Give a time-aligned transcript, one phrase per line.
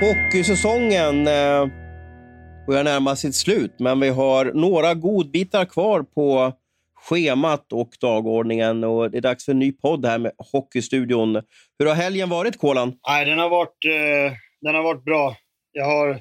[0.00, 1.66] Hockeysäsongen eh,
[2.66, 6.52] börjar närma sitt slut, men vi har några godbitar kvar på
[6.94, 8.84] schemat och dagordningen.
[8.84, 11.42] Och det är dags för en ny podd här med Hockeystudion.
[11.78, 12.98] Hur har helgen varit, Kolan?
[13.08, 15.36] Nej, den har varit, eh, den har varit bra.
[15.72, 16.20] Jag har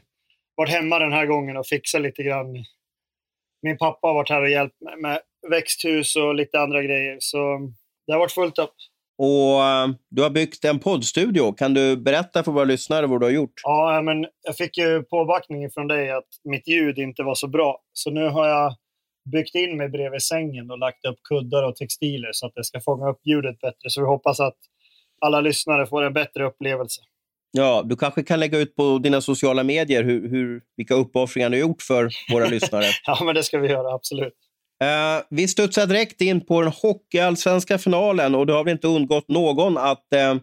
[0.56, 2.48] varit hemma den här gången och fixat lite grann.
[3.62, 7.18] Min pappa har varit här och hjälpt mig med växthus och lite andra grejer.
[7.20, 7.38] Så
[8.08, 8.76] det har varit fullt upp.
[9.22, 11.52] Och eh, Du har byggt en poddstudio.
[11.54, 13.54] Kan du berätta för våra lyssnare vad du har gjort?
[13.64, 17.82] Ja, men jag fick ju påbackning från dig att mitt ljud inte var så bra.
[17.94, 18.76] Så nu har jag
[19.32, 22.80] byggt in mig bredvid sängen och lagt upp kuddar och textiler så att det ska
[22.82, 23.90] fånga upp ljudet bättre.
[23.90, 24.58] Så vi hoppas att
[25.22, 27.02] alla lyssnare får en bättre upplevelse.
[27.52, 31.58] Ja, du kanske kan lägga ut på dina sociala medier hur, hur, vilka uppoffringar du
[31.58, 32.86] har gjort för våra lyssnare.
[33.06, 34.34] Ja, men det ska vi göra, absolut.
[34.84, 39.28] Eh, vi studsar direkt in på den hockeyallsvenska finalen och det har väl inte undgått
[39.28, 40.36] någon att eh,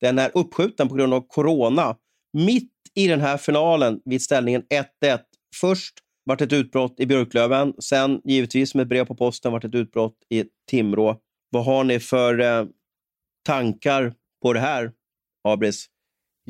[0.00, 1.96] den är uppskjuten på grund av corona.
[2.32, 5.18] Mitt i den här finalen vid ställningen 1-1.
[5.60, 10.16] Först vart ett utbrott i Björklöven, sen givetvis med brev på posten vart ett utbrott
[10.30, 11.16] i Timrå.
[11.50, 12.66] Vad har ni för eh,
[13.46, 14.92] tankar på det här,
[15.48, 15.86] Abris?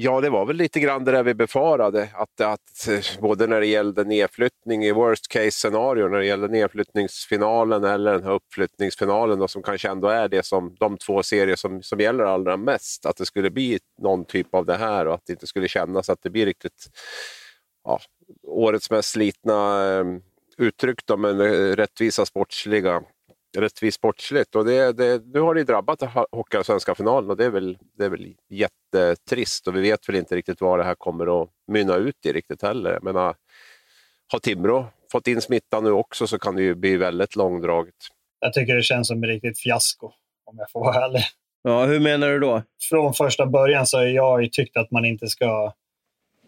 [0.01, 2.09] Ja, det var väl lite grann det där vi befarade.
[2.15, 2.89] Att, att
[3.21, 8.25] både när det gällde nedflyttning i worst case scenario, när det gällde nedflyttningsfinalen eller den
[8.25, 12.25] här uppflyttningsfinalen då, som kanske ändå är det som de två serier som, som gäller
[12.25, 13.07] allra mest.
[13.07, 16.11] Att det skulle bli någon typ av det här och att det inte skulle kännas
[16.11, 16.87] att det blir riktigt
[17.85, 18.01] ja,
[18.47, 20.05] årets mest slitna eh,
[20.59, 23.03] uttryck, då, men eh, rättvisa sportsliga
[23.57, 24.55] rättvist sportsligt.
[24.55, 28.09] Och det, det, nu har det drabbat Hockeyallsvenska finalen och det är, väl, det är
[28.09, 29.69] väl jättetrist.
[29.69, 32.63] Och vi vet väl inte riktigt vad det här kommer att mynna ut i riktigt
[32.63, 32.93] heller.
[32.93, 33.35] Jag menar,
[34.33, 37.95] har Timrå fått in smittan nu också så kan det ju bli väldigt långdraget.
[38.41, 40.13] Jag tycker det känns som ett riktigt fiasko,
[40.45, 41.23] om jag får vara ärlig.
[41.63, 42.63] Ja, hur menar du då?
[42.91, 45.73] Från första början så har jag tyckt att man inte ska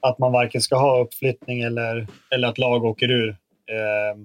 [0.02, 3.28] att man varken ska ha uppflyttning eller, eller att lag åker ur.
[3.70, 4.18] Eh,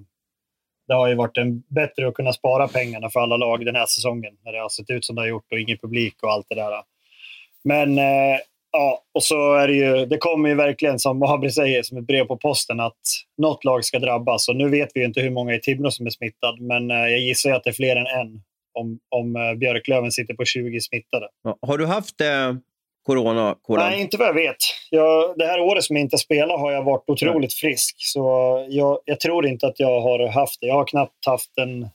[0.88, 3.86] det har ju varit en bättre att kunna spara pengarna för alla lag den här
[3.86, 6.46] säsongen när det har sett ut som det har gjort och ingen publik och allt
[6.48, 6.82] det där.
[7.64, 8.38] Men eh,
[8.72, 12.06] ja, och så är det ju, det kommer ju verkligen som Abri säger som ett
[12.06, 13.00] brev på posten att
[13.38, 14.48] något lag ska drabbas.
[14.48, 16.96] Och nu vet vi ju inte hur många i Timrå som är smittade, men eh,
[16.96, 18.42] jag gissar att det är fler än en
[18.72, 21.28] om, om eh, Björklöven sitter på 20 smittade.
[21.62, 22.54] Har du haft eh,
[23.06, 23.56] corona?
[23.62, 23.90] Koran?
[23.90, 24.56] Nej, inte vad jag vet.
[24.90, 27.94] Jag, det här året som jag inte spelar har jag varit otroligt frisk.
[27.98, 28.20] Så
[28.68, 30.66] jag, jag, tror inte att jag har haft det.
[30.66, 31.88] Jag har knappt haft en,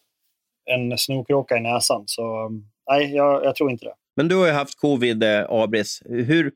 [0.69, 2.03] en snorkråka i näsan.
[2.05, 2.49] Så
[2.89, 3.93] nej, jag, jag, tror inte det.
[4.15, 6.01] Men du har ju haft covid, eh, Abris.
[6.05, 6.51] Hur,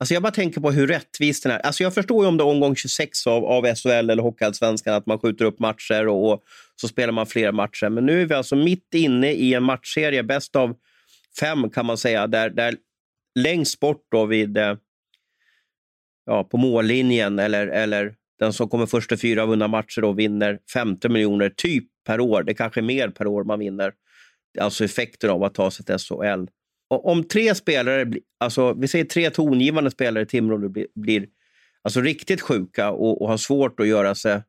[0.00, 1.58] Alltså jag bara tänker på hur rättvist den är.
[1.58, 5.06] Alltså jag förstår ju om det är omgång 26 av, av SHL eller Hockeyallsvenskan, att
[5.06, 6.42] man skjuter upp matcher och, och,
[6.76, 7.88] så spelar man fler matcher.
[7.88, 10.74] Men nu är vi alltså mitt inne i en matchserie, bäst av
[11.40, 12.74] fem kan man säga, där, där
[13.38, 14.76] längst bort då vid, eh,
[16.26, 20.58] ja, på mållinjen eller, eller den som kommer först till fyra vunna matcher då vinner
[20.72, 22.42] 50 miljoner typ per år.
[22.42, 23.92] Det kanske är mer per år man vinner.
[24.60, 26.46] Alltså effekten av att ta sig till SHL.
[26.90, 31.26] Och om tre spelare, alltså vi säger tre tongivande spelare i Timrå blir, blir
[31.82, 34.42] alltså riktigt sjuka och, och har svårt att göra sig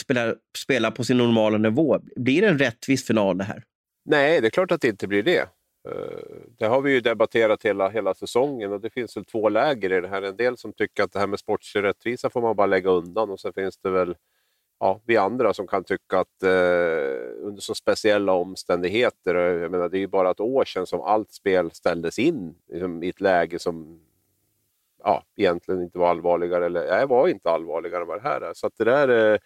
[0.00, 2.00] spela, spela på sin normala nivå.
[2.16, 3.64] Blir det en rättvis final det här?
[4.04, 5.48] Nej, det är klart att det inte blir det.
[5.88, 6.18] Eh,
[6.58, 10.00] det har vi ju debatterat hela, hela säsongen och det finns väl två läger i
[10.00, 10.22] det här.
[10.22, 13.30] En del som tycker att det här med sportslig rättvisa får man bara lägga undan
[13.30, 14.16] och sen finns det väl
[14.80, 19.88] ja, vi andra som kan tycka att eh, under så speciella omständigheter, eh, jag menar,
[19.88, 23.20] det är ju bara ett år sedan som allt spel ställdes in liksom, i ett
[23.20, 24.00] läge som
[25.04, 28.54] ja, egentligen inte var allvarligare, eller nej, var inte allvarligare än vad det här är.
[28.54, 29.38] Så att det där eh,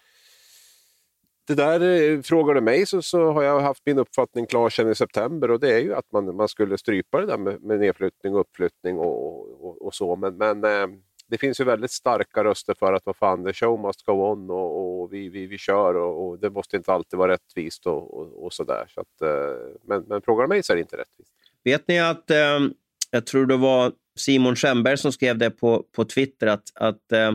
[1.54, 4.90] det där eh, frågar du mig så, så har jag haft min uppfattning klar sedan
[4.90, 7.80] i september och det är ju att man, man skulle strypa det där med, med
[7.80, 10.16] nedflyttning och uppflyttning och, och, och så.
[10.16, 10.86] Men, men eh,
[11.28, 14.50] det finns ju väldigt starka röster för att vad fan, the show must go on
[14.50, 18.18] och, och vi, vi, vi kör och, och, det måste inte alltid vara rättvist och,
[18.18, 18.84] och, och sådär.
[18.88, 21.32] Så att, eh, men, men frågar du mig så är det inte rättvist.
[21.64, 22.60] Vet ni att, eh,
[23.10, 27.32] jag tror det var Simon Schemberg som skrev det på, på Twitter, att, att eh,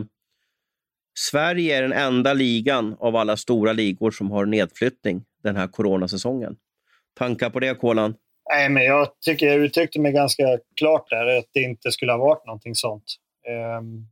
[1.20, 6.56] Sverige är den enda ligan av alla stora ligor som har nedflyttning den här coronasäsongen.
[7.18, 8.14] Tankar på det, Kolan?
[8.50, 12.18] Nej, men jag tycker jag uttryckte mig ganska klart där, att det inte skulle ha
[12.18, 13.04] varit någonting sånt.
[13.78, 14.08] Um,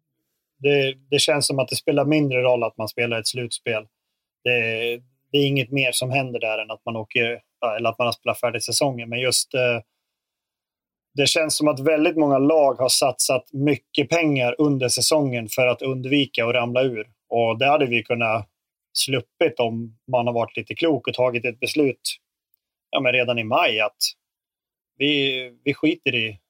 [0.58, 3.82] det, det, känns som att det spelar mindre roll att man spelar ett slutspel.
[4.44, 4.50] Det,
[5.32, 7.40] det, är inget mer som händer där än att man åker,
[7.78, 9.08] eller att man har spelat färdigt säsongen.
[9.08, 9.60] Men just uh,
[11.16, 15.82] det känns som att väldigt många lag har satsat mycket pengar under säsongen för att
[15.82, 17.06] undvika att ramla ur.
[17.28, 18.48] Och det hade vi kunnat
[18.92, 22.00] sluppit om man har varit lite klok och tagit ett beslut
[22.90, 23.96] ja, men redan i maj att
[24.98, 26.40] vi, vi skiter i,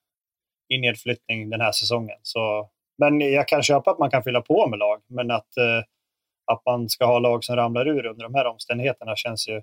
[0.68, 2.18] i nedflyttning den här säsongen.
[2.22, 5.82] Så, men jag kan köpa att man kan fylla på med lag, men att, eh,
[6.52, 9.62] att man ska ha lag som ramlar ur under de här omständigheterna känns ju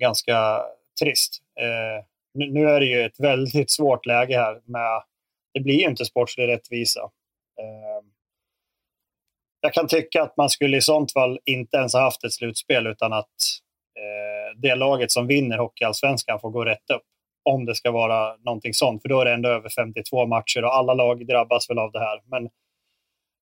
[0.00, 0.62] ganska
[1.00, 1.42] trist.
[1.60, 2.04] Eh,
[2.36, 4.60] nu, är det ju ett väldigt svårt läge här.
[4.64, 5.02] Med,
[5.54, 7.00] det blir ju inte sportslig rättvisa.
[7.60, 8.06] Eh,
[9.60, 12.86] jag kan tycka att man skulle i sånt fall inte ens ha haft ett slutspel
[12.86, 13.34] utan att
[13.98, 17.02] eh, det laget som vinner Hockeyallsvenskan får gå rätt upp
[17.44, 19.02] om det ska vara någonting sånt.
[19.02, 22.00] För då är det ändå över 52 matcher och alla lag drabbas väl av det
[22.00, 22.22] här.
[22.26, 22.50] Men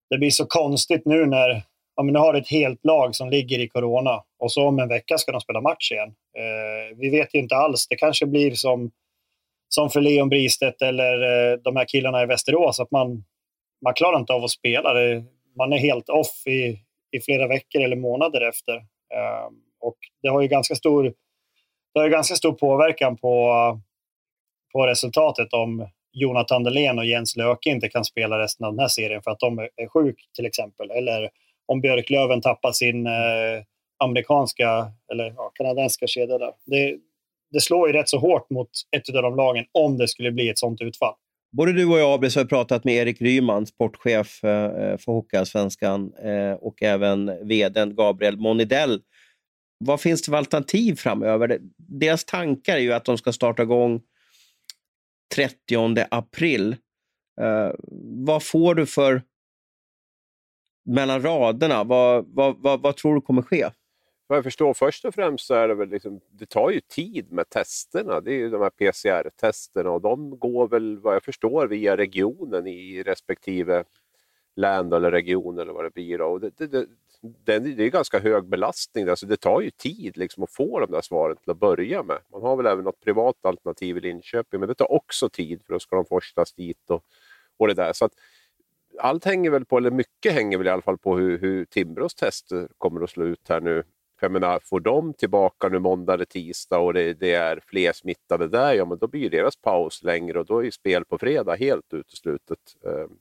[0.09, 1.63] det blir så konstigt nu när
[1.95, 4.79] ja, men nu har du ett helt lag som ligger i corona och så om
[4.79, 6.07] en vecka ska de spela match igen.
[6.37, 7.87] Eh, vi vet ju inte alls.
[7.87, 8.91] Det kanske blir som,
[9.69, 13.23] som för Leon Bristedt eller eh, de här killarna i Västerås, att man,
[13.83, 14.93] man klarar inte av att spela.
[14.93, 15.23] Det,
[15.57, 16.79] man är helt off i,
[17.11, 18.75] i flera veckor eller månader efter.
[19.13, 19.47] Eh,
[19.79, 21.03] och det har ju ganska stor,
[21.93, 23.53] det har ju ganska stor påverkan på,
[24.73, 28.87] på resultatet om Jonathan Dahlén och Jens Löke inte kan spela resten av den här
[28.87, 30.91] serien för att de är sjuka till exempel.
[30.91, 31.29] Eller
[31.65, 33.63] om Björklöven tappar sin eh,
[34.03, 36.51] amerikanska eller ja, kanadensiska kedja där.
[36.65, 36.97] Det,
[37.51, 40.49] det slår ju rätt så hårt mot ett av de lagen om det skulle bli
[40.49, 41.13] ett sånt utfall.
[41.57, 46.53] Både du och jag Abis, har pratat med Erik Ryman, sportchef eh, för Hockeyallsvenskan eh,
[46.53, 49.01] och även vd Gabriel Monidell
[49.85, 51.59] vad finns det för alternativ framöver?
[51.77, 54.01] Deras tankar är ju att de ska starta igång
[55.35, 56.75] 30 april.
[57.41, 57.71] Eh,
[58.25, 59.21] vad får du för
[60.83, 61.83] mellan raderna?
[61.83, 63.69] Vad, vad, vad, vad, tror du kommer ske?
[64.27, 67.31] Vad jag förstår först och främst så är det väl liksom, det tar ju tid
[67.31, 68.21] med testerna.
[68.21, 72.67] Det är ju de här PCR-testerna och de går väl vad jag förstår via regionen
[72.67, 73.83] i respektive
[74.55, 76.21] län eller region eller vad det blir.
[76.21, 76.87] Och det, det, det,
[77.45, 79.07] det, det är ganska hög belastning.
[79.07, 82.19] Alltså det tar ju tid liksom att få de där svaren till att börja med.
[82.31, 85.73] Man har väl även något privat alternativ i Linköping, men det tar också tid för
[85.73, 87.03] då ska de forslas dit och,
[87.57, 87.93] och det där.
[87.93, 88.13] Så att,
[88.99, 92.15] allt hänger väl på, eller mycket hänger väl i alla fall på hur, hur Timbros
[92.15, 93.83] tester kommer att slå ut här nu.
[94.19, 97.93] För jag menar, får de tillbaka nu måndag eller tisdag och det, det, är fler
[97.93, 101.55] smittade där, ja men då blir deras paus längre och då är spel på fredag
[101.55, 102.59] helt uteslutet.
[102.85, 103.17] Ehm,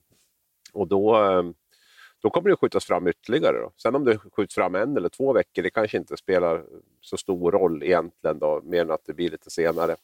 [0.73, 1.53] och då, ehm,
[2.21, 3.57] då kommer det skjutas fram ytterligare.
[3.57, 3.71] Då.
[3.77, 6.63] Sen om det skjuts fram en eller två veckor, det kanske inte spelar
[7.01, 9.95] så stor roll egentligen, då, mer än att det blir lite senare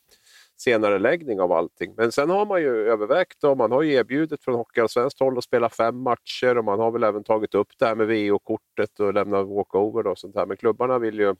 [0.61, 1.93] senare läggning av allting.
[1.97, 5.43] Men sen har man ju övervägt och man har ju erbjudit från Hockeyallsvenskt håll att
[5.43, 9.13] spela fem matcher och man har väl även tagit upp det här med VO-kortet och
[9.13, 10.45] lämna walkover och sånt där.
[10.45, 11.35] Men klubbarna vill ju,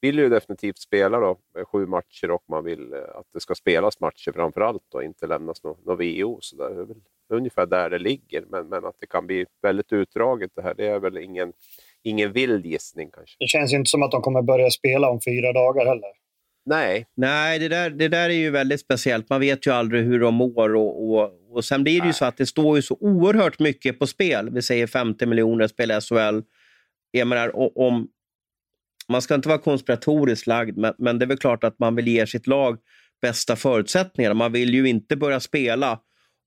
[0.00, 3.54] vill ju definitivt spela då, eh, sju matcher och man vill eh, att det ska
[3.54, 6.38] spelas matcher framför allt och inte lämnas något no VO.
[6.40, 6.70] Så där.
[6.70, 6.96] Det är väl
[7.28, 8.44] ungefär där det ligger.
[8.48, 11.52] Men, men att det kan bli väldigt utdraget det här, det är väl ingen,
[12.02, 13.36] ingen vild gissning kanske.
[13.38, 16.25] Det känns ju inte som att de kommer börja spela om fyra dagar heller.
[16.66, 17.06] Nej.
[17.16, 19.30] Nej, det där, det där är ju väldigt speciellt.
[19.30, 20.74] Man vet ju aldrig hur de mår.
[20.74, 22.08] Och, och, och sen blir det Nej.
[22.08, 24.50] ju så att det står ju så oerhört mycket på spel.
[24.50, 26.40] Vi säger 50 miljoner spel i SHL.
[27.10, 28.08] Jag menar, om,
[29.08, 32.08] man ska inte vara konspiratoriskt lagd, men, men det är väl klart att man vill
[32.08, 32.78] ge sitt lag
[33.22, 34.34] bästa förutsättningar.
[34.34, 36.00] Man vill ju inte börja spela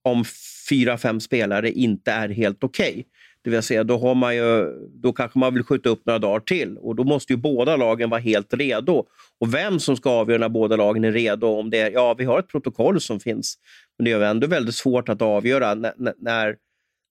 [0.03, 0.25] om
[0.69, 2.91] fyra, fem spelare inte är helt okej.
[2.91, 3.03] Okay.
[3.49, 6.39] Det vill säga, då, har man ju, då kanske man vill skjuta upp några dagar
[6.39, 9.05] till och då måste ju båda lagen vara helt redo.
[9.39, 12.25] Och vem som ska avgöra när båda lagen är redo, om det är, ja, vi
[12.25, 13.57] har ett protokoll som finns,
[13.97, 16.55] men det är ändå väldigt svårt att avgöra när, när,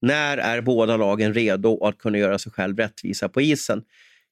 [0.03, 3.83] när är båda lagen redo att kunna göra sig själv rättvisa på isen.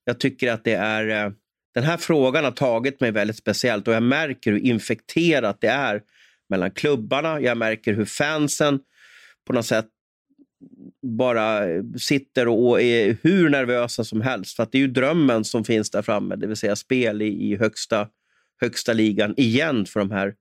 [0.04, 1.32] Jag tycker att det är, eh,
[1.75, 6.02] den här frågan har tagit mig väldigt speciellt och jag märker hur infekterat det är
[6.48, 7.40] mellan klubbarna.
[7.40, 8.80] Jag märker hur fansen
[9.46, 9.86] på något sätt
[11.02, 11.61] bara
[11.99, 14.56] sitter och är hur nervösa som helst.
[14.56, 17.26] För att det är ju drömmen som finns där framme, det vill säga spel i,
[17.26, 18.08] i högsta,
[18.61, 20.35] högsta ligan igen för de här,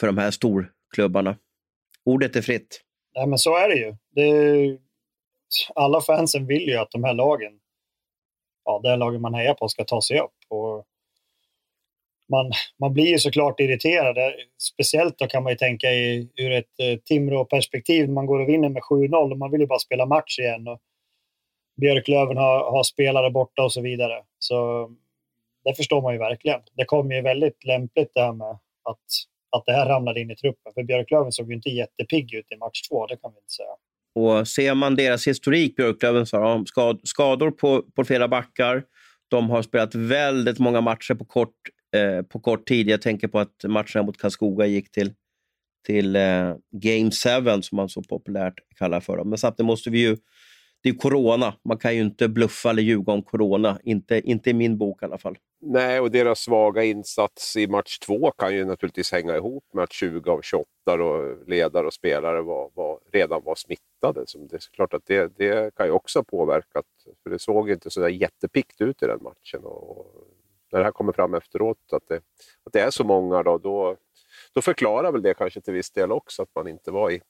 [0.00, 1.36] för de här storklubbarna.
[2.04, 2.80] Ordet är fritt.
[3.12, 3.96] Ja, men så är det ju.
[4.10, 4.78] Det är,
[5.74, 7.52] alla fansen vill ju att de här lagen,
[8.64, 10.34] ja, det lagen man hejar på ska ta sig upp.
[10.48, 10.86] Och
[12.30, 14.16] man, man blir ju såklart irriterad.
[14.72, 18.10] Speciellt då kan man ju tänka i, ur ett eh, Timrå-perspektiv.
[18.10, 20.68] Man går och vinner med 7-0 och man vill ju bara spela match igen.
[20.68, 20.80] Och
[21.80, 24.22] Björklöven har, har spelare borta och så vidare.
[24.38, 24.88] Så
[25.64, 26.60] det förstår man ju verkligen.
[26.74, 28.50] Det kom ju väldigt lämpligt det här med
[28.84, 29.06] att,
[29.50, 30.72] att det här ramlade in i truppen.
[30.74, 33.68] För Björklöven såg ju inte jättepigg ut i match två, det kan vi inte säga.
[34.14, 36.66] Och ser man deras historik, Björklöven, så har de
[37.02, 38.84] skador på, på flera backar.
[39.28, 41.54] De har spelat väldigt många matcher på kort,
[41.96, 42.88] eh, på kort tid.
[42.88, 45.12] Jag tänker på att matcherna mot Karlskoga gick till,
[45.86, 47.10] till eh, Game
[47.54, 49.28] 7, som man så populärt kallar för dem.
[49.28, 50.16] Men samtidigt måste vi ju...
[50.82, 51.54] Det är corona.
[51.64, 53.78] Man kan ju inte bluffa eller ljuga om corona.
[53.84, 55.38] Inte, inte i min bok i alla fall.
[55.60, 59.92] Nej, och deras svaga insats i match två kan ju naturligtvis hänga ihop med att
[59.92, 64.22] 20 av 28 då, ledare och spelare var, var, redan var smittade.
[64.26, 66.84] Så det är klart att det, det kan ju också ha påverkat,
[67.22, 69.64] för det såg inte så där jättepikt ut i den matchen.
[69.64, 70.06] Och
[70.72, 72.16] när det här kommer fram efteråt, att det,
[72.64, 73.96] att det är så många, då, då,
[74.54, 77.20] då förklarar väl det kanske till viss del också att man inte var i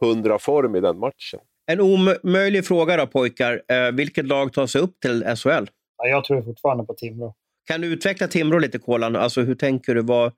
[0.00, 1.40] hundra form i den matchen.
[1.66, 3.62] En omöjlig fråga då pojkar.
[3.68, 5.66] Eh, vilket lag tar sig upp till SHL?
[5.96, 7.34] Ja, jag tror fortfarande på Timrå.
[7.64, 9.16] Kan du utveckla Timrå lite, Kolan?
[9.16, 10.02] Alltså, hur tänker du?
[10.02, 10.32] Vad,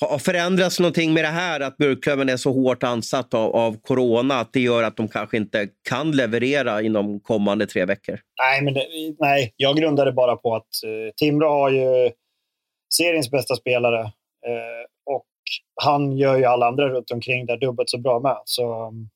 [0.00, 4.34] har förändrats någonting med det här att Björklöven är så hårt ansatt av, av corona
[4.34, 8.20] att det gör att de kanske inte kan leverera inom kommande tre veckor?
[8.38, 8.86] Nej, men det,
[9.18, 12.10] nej jag grundar det bara på att uh, Timrå har ju
[12.94, 15.26] seriens bästa spelare uh, och
[15.82, 18.36] han gör ju alla andra runt omkring där dubbelt så bra med.
[18.44, 19.08] Så um,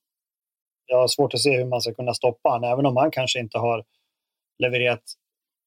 [0.87, 3.39] jag har svårt att se hur man ska kunna stoppa honom, även om han kanske
[3.39, 3.85] inte har
[4.63, 5.03] levererat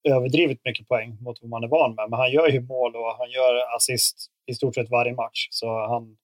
[0.10, 2.10] överdrivet mycket poäng mot vad man är van med.
[2.10, 5.48] Men han gör ju mål och han gör assist i stort sett varje match.
[5.52, 6.18] Så han,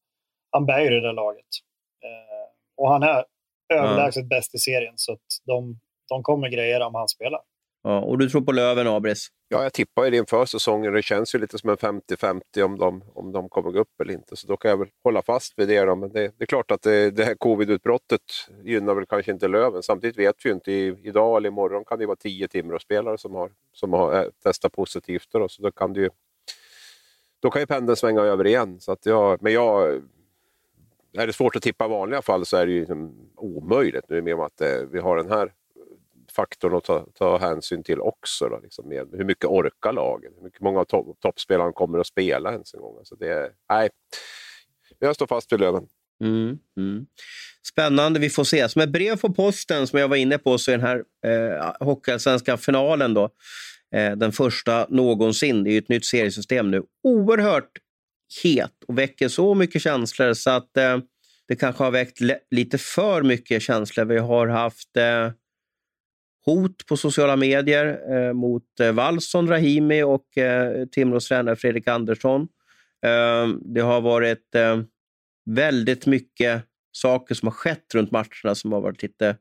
[0.52, 1.46] han bär ju det där laget.
[2.04, 3.26] Eh, och han är
[3.74, 4.30] överlägset mm.
[4.30, 7.42] bäst i serien, så att de, de kommer grejer om han spelar.
[7.84, 9.28] Ja, och du tror på Löven, Abris?
[9.48, 10.94] Ja, jag tippar ju det inför säsongen.
[10.94, 14.14] Det känns ju lite som en 50-50 om de, om de kommer gå upp eller
[14.14, 14.36] inte.
[14.36, 15.86] Så då kan jag väl hålla fast vid det.
[15.86, 15.96] Då.
[15.96, 18.22] Men det, det är klart att det, det här covid-utbrottet
[18.64, 19.84] gynnar väl kanske inte Löven.
[19.84, 20.72] Samtidigt vet vi ju inte.
[20.72, 24.74] I, idag eller imorgon kan det vara tio Timrå-spelare som har, som har äh, testat
[24.74, 25.28] positivt.
[25.32, 26.10] Då, så då kan det ju,
[27.40, 28.80] då kan ju pendeln svänga över igen.
[28.80, 30.02] Så att jag, men jag,
[31.14, 34.22] är det svårt att tippa i vanliga fall så är det ju liksom omöjligt nu
[34.22, 35.52] med att eh, vi har den här
[36.32, 38.50] faktorn att ta, ta hänsyn till också.
[38.50, 40.32] Då, liksom med hur mycket orkar lagen?
[40.36, 42.98] Hur mycket många av to toppspelarna kommer att spela ens en gång?
[42.98, 43.90] Alltså det, nej,
[45.00, 45.88] jag står fast vid Löven.
[46.24, 47.06] Mm, mm.
[47.68, 48.70] Spännande, vi får se.
[48.70, 51.74] Som ett brev på posten, som jag var inne på, så är den här eh,
[51.80, 53.30] Hockeyallsvenska finalen då,
[53.96, 55.64] Eh, den första någonsin.
[55.64, 56.84] Det är ju ett nytt seriesystem nu.
[57.04, 57.72] Oerhört
[58.44, 60.98] het och väcker så mycket känslor så att eh,
[61.48, 62.20] det kanske har väckt
[62.52, 64.06] lite för mycket känslor.
[64.06, 65.32] Vi har haft eh,
[66.46, 72.42] hot på sociala medier eh, mot eh, Wallson Rahimi och eh, Timrås tränare Fredrik Andersson.
[73.06, 74.82] Eh, det har varit eh,
[75.46, 79.38] väldigt mycket saker som har skett runt matcherna som har varit lite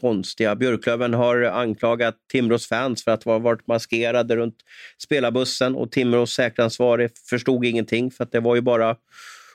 [0.00, 0.54] konstiga.
[0.56, 4.56] Björklöven har anklagat Timrås fans för att ha varit maskerade runt
[5.02, 8.96] spelarbussen och Timrås säkransvarig förstod ingenting för att det var ju bara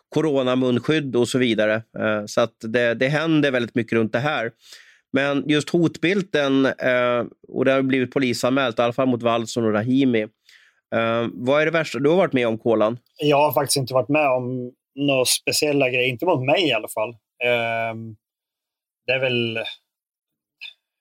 [0.10, 1.74] coronamunskydd och så vidare.
[1.76, 4.52] Eh, så att det, det händer väldigt mycket runt det här.
[5.14, 9.74] Men just hotbilden, eh, och det har blivit polisanmält, i alla fall mot Wallson och
[9.74, 10.22] Rahimi.
[10.96, 12.98] Eh, vad är det värsta du har varit med om, Kolan?
[13.18, 16.88] Jag har faktiskt inte varit med om några speciella grejer, inte mot mig i alla
[16.88, 17.16] fall.
[19.08, 19.60] Det är väl...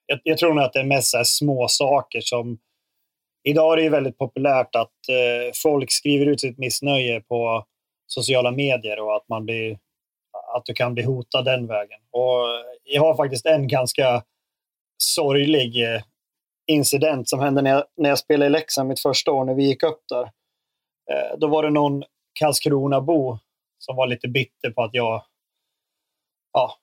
[0.05, 2.59] Jag, jag tror nog att det är mest så små saker som...
[3.47, 7.65] Idag är det ju väldigt populärt att eh, folk skriver ut sitt missnöje på
[8.07, 9.77] sociala medier och att man blir
[10.55, 11.99] att du kan bli hotad den vägen.
[12.11, 12.45] Och
[12.83, 14.23] jag har faktiskt en ganska
[14.97, 16.01] sorglig eh,
[16.67, 19.67] incident som hände när jag, när jag spelade i Leksand mitt första år när vi
[19.67, 20.23] gick upp där.
[21.11, 22.03] Eh, då var det någon
[22.39, 23.39] Karlskronabo
[23.77, 25.23] som var lite bitter på att jag...
[26.53, 26.75] Ja,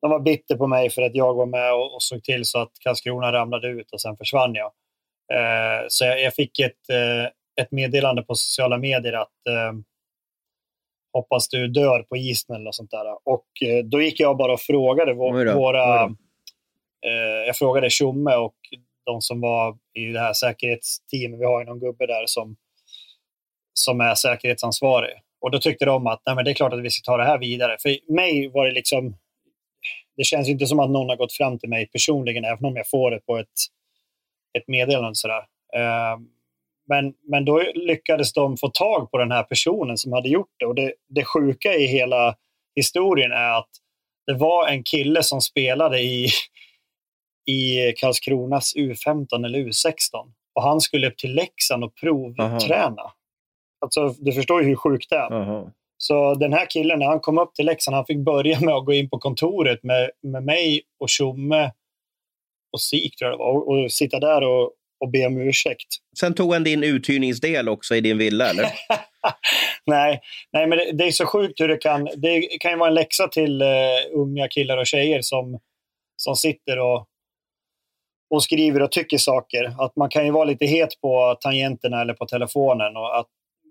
[0.00, 2.58] de var bitter på mig för att jag var med och, och såg till så
[2.58, 4.72] att Karlskrona ramlade ut och sen försvann jag.
[5.32, 7.24] Eh, så jag, jag fick ett, eh,
[7.64, 9.72] ett meddelande på sociala medier att eh,
[11.12, 13.04] hoppas du dör på isen eller sånt där.
[13.24, 16.02] Och eh, då gick jag bara och frågade vår, våra...
[17.06, 18.56] Eh, jag frågade Tjomme och
[19.04, 21.40] de som var i det här säkerhetsteamet.
[21.40, 22.56] Vi har ju någon gubbe där som,
[23.72, 25.14] som är säkerhetsansvarig.
[25.40, 27.24] Och då tyckte de att Nej, men det är klart att vi ska ta det
[27.24, 27.76] här vidare.
[27.82, 29.16] För mig var det liksom...
[30.16, 32.88] Det känns inte som att någon har gått fram till mig personligen, även om jag
[32.88, 33.58] får det på ett,
[34.58, 35.14] ett meddelande.
[35.14, 35.40] Sådär.
[35.76, 36.18] Uh,
[36.88, 40.66] men, men då lyckades de få tag på den här personen som hade gjort det.
[40.66, 42.36] Och det, det sjuka i hela
[42.74, 43.70] historien är att
[44.26, 46.28] det var en kille som spelade i,
[47.46, 50.32] i Karlskronas U15 eller U16.
[50.54, 53.12] Och han skulle upp till Leksand och provträna.
[53.80, 55.32] Alltså, du förstår ju hur sjukt det är.
[55.32, 55.70] Aha.
[55.98, 58.84] Så den här killen, när han kom upp till Leksand, han fick börja med att
[58.84, 61.72] gå in på kontoret med, med mig och Tjomme
[62.72, 65.86] och Sik, tror jag det var, och, och sitta där och, och be om ursäkt.
[66.20, 68.64] Sen tog han din uthyrningsdel också i din villa, eller?
[69.86, 70.20] nej,
[70.52, 72.04] nej, men det, det, är så sjukt hur det kan...
[72.16, 73.68] Det kan ju vara en läxa till uh,
[74.14, 75.60] unga killar och tjejer som,
[76.16, 77.06] som sitter och,
[78.30, 79.74] och skriver och tycker saker.
[79.78, 82.96] Att man kan ju vara lite het på tangenterna eller på telefonen.
[82.96, 83.26] Och att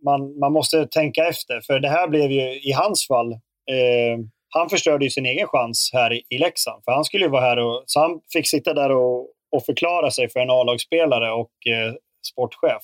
[0.06, 1.62] man, man måste tänka efter.
[1.62, 3.32] För det här blev ju i hans fall...
[3.72, 4.20] Eh,
[4.50, 6.84] han förstörde ju sin egen chans här i, i Leksand.
[6.84, 7.84] För han skulle ju vara här och...
[7.86, 11.94] Så han fick sitta där och, och förklara sig för en A-lagsspelare och eh,
[12.32, 12.84] sportchef.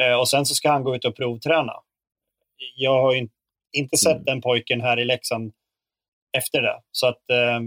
[0.00, 1.72] Eh, och sen så ska han gå ut och provträna.
[2.76, 3.28] Jag har in,
[3.72, 4.24] inte sett mm.
[4.24, 5.52] den pojken här i Leksand
[6.36, 6.80] efter det.
[6.92, 7.60] Så att eh,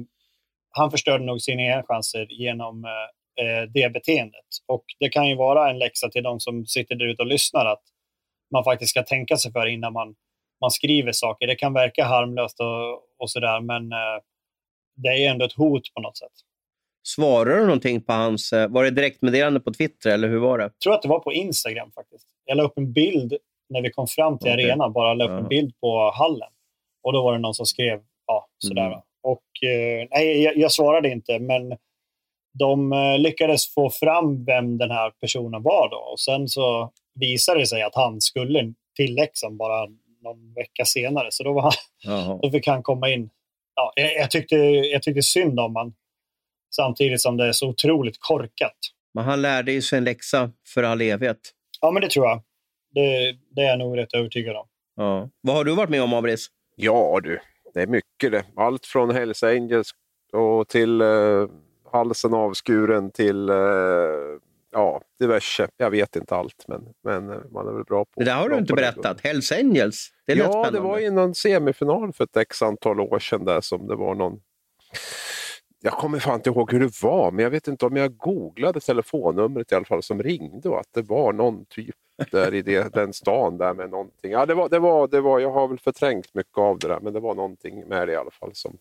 [0.69, 4.45] han förstörde nog sina egna chanser genom eh, eh, det beteendet.
[4.67, 7.65] Och det kan ju vara en läxa till de som sitter där ute och lyssnar
[7.65, 7.83] att
[8.51, 10.15] man faktiskt ska tänka sig för innan man,
[10.61, 11.47] man skriver saker.
[11.47, 14.21] Det kan verka harmlöst och, och sådär, men eh,
[14.95, 16.31] det är ändå ett hot på något sätt.
[17.07, 18.53] Svarade du någonting på hans...
[18.53, 20.63] Eh, var det direktmeddelande på Twitter eller hur var det?
[20.63, 22.27] Jag tror att det var på Instagram faktiskt.
[22.45, 23.37] Jag la upp en bild
[23.69, 24.65] när vi kom fram till okay.
[24.65, 26.49] arenan, bara la upp en bild på hallen.
[27.03, 28.87] Och då var det någon som skrev ja, sådär.
[28.87, 28.99] Mm.
[29.23, 31.77] Och, eh, nej, jag, jag, svarade inte, men
[32.59, 35.89] de eh, lyckades få fram vem den här personen var.
[35.89, 35.97] Då.
[35.97, 39.87] Och Sen så visade det sig att han skulle till Leksand bara
[40.23, 41.27] någon vecka senare.
[41.31, 41.61] Så då, var
[42.05, 43.29] han, då fick han komma in.
[43.75, 45.93] Ja, jag, jag, tyckte, jag tyckte synd om honom.
[46.75, 48.77] Samtidigt som det är så otroligt korkat.
[49.13, 51.39] Men han lärde ju sig en läxa för all evighet.
[51.81, 52.41] Ja, men det tror jag.
[52.93, 54.67] Det, det är jag nog rätt övertygad om.
[54.95, 55.29] Ja.
[55.41, 56.47] Vad har du varit med om, Abris?
[56.75, 57.39] Ja du,
[57.73, 58.45] det är mycket det.
[58.55, 59.91] Allt från Hells Angels
[60.33, 61.47] och till eh,
[61.91, 63.55] halsen avskuren till eh,
[64.73, 65.67] ja, diverse.
[65.77, 68.25] Jag vet inte allt, men, men man är väl bra på det.
[68.25, 69.21] där har du inte berättat.
[69.21, 70.09] Hells Angels?
[70.25, 70.71] Det ja, spännande.
[70.71, 74.15] det var i någon semifinal för ett x antal år sedan där som det var
[74.15, 74.41] någon
[75.85, 78.79] jag kommer fan inte ihåg hur det var, men jag vet inte om jag googlade
[78.79, 81.95] telefonnumret i alla fall som ringde och att det var någon typ
[82.31, 84.31] där i det, den stan där med någonting.
[84.31, 86.99] Ja, det var, det var, det var, jag har väl förträngt mycket av det där,
[86.99, 88.77] men det var någonting med det i alla fall som,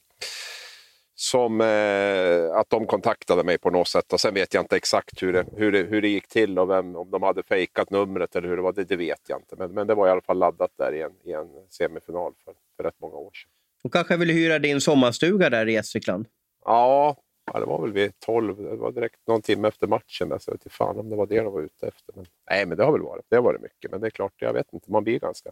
[1.23, 4.12] som eh, att de kontaktade mig på något sätt.
[4.12, 6.70] Och Sen vet jag inte exakt hur det, hur det, hur det gick till och
[6.70, 8.73] vem, om de hade fejkat numret eller hur det var.
[8.73, 9.57] Det, det vet jag inte.
[9.59, 12.55] Men, men det var i alla fall laddat där i en, i en semifinal för,
[12.77, 13.51] för rätt många år sedan.
[13.83, 16.27] De kanske vill hyra din sommarstuga där i Gästrikland?
[16.64, 17.16] Ja,
[17.53, 18.62] ja, det var väl vid 12.
[18.62, 20.29] Det var direkt någon timme efter matchen.
[20.29, 22.14] Där, så jag vet inte fan om det var det de var ute efter.
[22.16, 23.25] Men, nej, men det har väl varit.
[23.29, 23.90] Det har varit mycket.
[23.90, 24.90] Men det är klart, jag vet inte.
[24.90, 25.51] Man blir ganska,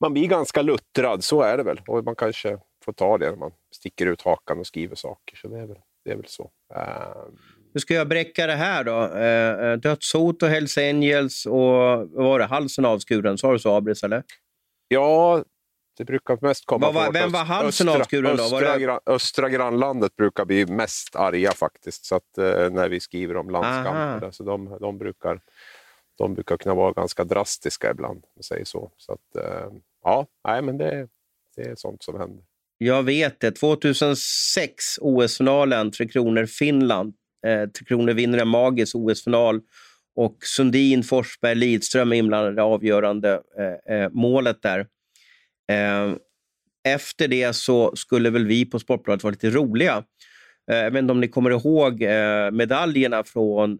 [0.00, 1.24] man blir ganska luttrad.
[1.24, 1.80] Så är det väl.
[1.86, 5.36] Och man kanske får ta det när man sticker ut hakan och skriver saker.
[5.36, 6.50] Så det är väl, det är väl så.
[6.74, 7.38] Um...
[7.74, 9.16] Hur ska jag bräcka det här då?
[9.16, 13.38] Eh, dödshot och Hells Angels och vad var det, halsen avskuren.
[13.38, 14.02] Sa du så, Abris?
[14.02, 14.22] Eller?
[14.88, 15.44] Ja,
[15.96, 18.42] det brukar mest komma var, Vem var halsen östra, avskuren då?
[18.42, 19.00] Östra, det...
[19.06, 24.30] östra grannlandet brukar bli mest arga faktiskt, så att, eh, när vi skriver om landskamper.
[24.30, 25.40] Så de, de, brukar,
[26.18, 28.90] de brukar kunna vara ganska drastiska ibland, om man säger så.
[28.96, 29.70] så att, eh,
[30.02, 31.08] ja, nej, men det,
[31.56, 32.44] det är sånt som händer.
[32.84, 33.50] Jag vet det.
[33.50, 37.14] 2006, OS-finalen, Tre Kronor-Finland.
[37.46, 39.60] Eh, Tre Kronor vinner en magisk OS-final
[40.16, 44.78] och Sundin, Forsberg, Lidström är inblandade i det avgörande eh, eh, målet där.
[45.72, 46.14] Eh,
[46.88, 50.04] efter det så skulle väl vi på Sportbladet vara lite roliga.
[50.70, 53.78] Eh, jag vet inte om ni kommer ihåg eh, medaljerna från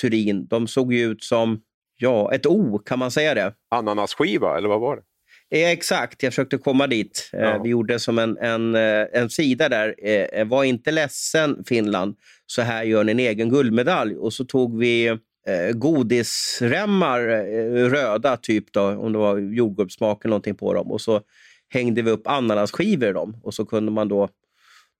[0.00, 0.46] Turin.
[0.46, 1.60] De såg ju ut som
[1.96, 3.54] ja, ett O, kan man säga det?
[3.70, 5.02] Ananasskiva, eller vad var det?
[5.50, 7.30] Exakt, jag försökte komma dit.
[7.32, 7.60] Ja.
[7.62, 8.74] Vi gjorde som en, en,
[9.12, 10.44] en sida där.
[10.44, 14.16] Var inte ledsen Finland, så här gör ni en egen guldmedalj.
[14.16, 15.06] Och så tog vi
[15.46, 20.90] eh, godisremmar, eh, röda typ, då, om det var jordgubbssmak eller någonting på dem.
[20.90, 21.20] Och så
[21.68, 23.36] hängde vi upp ananasskivor i dem.
[23.42, 24.28] Och så kunde man då...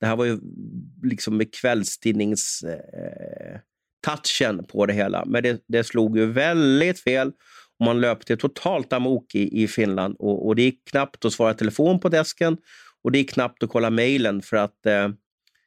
[0.01, 0.39] Det här var ju
[1.03, 2.63] liksom med kvällstidnings...
[2.63, 3.61] Eh,
[4.07, 5.25] touchen på det hela.
[5.27, 7.33] Men det, det slog ju väldigt fel.
[7.81, 10.16] Och man löpte totalt amok i, i Finland.
[10.19, 12.57] Och, och det gick knappt att svara telefon på desken.
[13.03, 15.09] Och det gick knappt att kolla mejlen för att eh,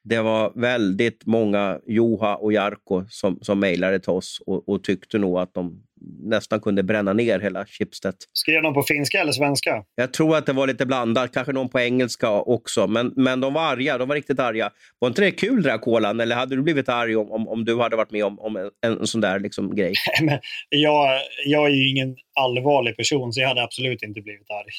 [0.04, 5.18] det var väldigt många Joha och Jarko som, som mejlade till oss och, och, tyckte
[5.18, 5.84] nog att de
[6.24, 8.16] nästan kunde bränna ner hela Schibsted.
[8.34, 9.84] Skrev de på finska eller svenska?
[9.96, 12.88] Jag tror att det var lite blandat, kanske någon på engelska också.
[12.88, 14.72] Men, men de var arga, de var riktigt arga.
[15.00, 16.20] Var inte det kul det där kolan?
[16.20, 18.72] Eller hade du blivit arg om, om, om du hade varit med om, om en,
[18.82, 19.94] en sån där liksom, grej?
[20.22, 20.40] men
[20.70, 24.74] jag, jag är ju ingen allvarlig person så jag hade absolut inte blivit arg.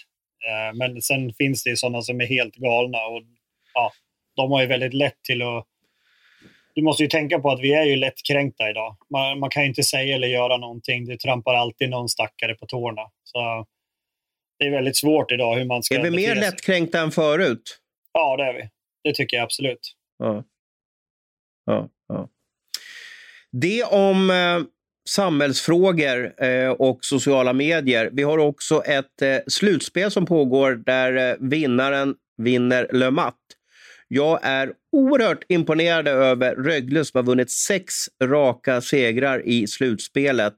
[0.49, 2.99] Eh, men sen finns det ju sådana som är helt galna.
[2.99, 3.23] Och,
[3.75, 3.93] ja,
[4.37, 5.67] de har ju väldigt lätt till att...
[6.75, 8.97] Du måste ju tänka på att vi är ju lättkränkta idag.
[9.11, 11.07] Man, man kan ju inte säga eller göra någonting.
[11.07, 13.03] Det trampar alltid någon stackare på tårna.
[13.25, 13.67] Så
[14.59, 15.95] det är väldigt svårt idag hur man ska...
[15.95, 17.79] Är vi mer lättkränkta än förut?
[18.13, 18.69] Ja, det är vi.
[19.05, 19.95] Det tycker jag absolut.
[20.19, 20.45] Ja.
[21.67, 22.29] Ja, ja.
[23.53, 24.61] Det om eh,
[25.09, 28.11] samhällsfrågor eh, och sociala medier.
[28.13, 33.35] Vi har också ett eh, slutspel som pågår där eh, vinnaren vinner Le Mat.
[34.15, 40.55] Jag är oerhört imponerad över Rögle som har vunnit sex raka segrar i slutspelet.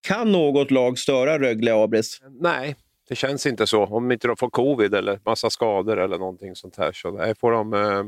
[0.00, 2.20] Kan något lag störa Rögle, Abris?
[2.40, 2.76] Nej,
[3.08, 3.84] det känns inte så.
[3.84, 6.92] Om inte de får covid eller massa skador eller någonting sånt här.
[6.92, 8.04] Så nej, får, de, eh,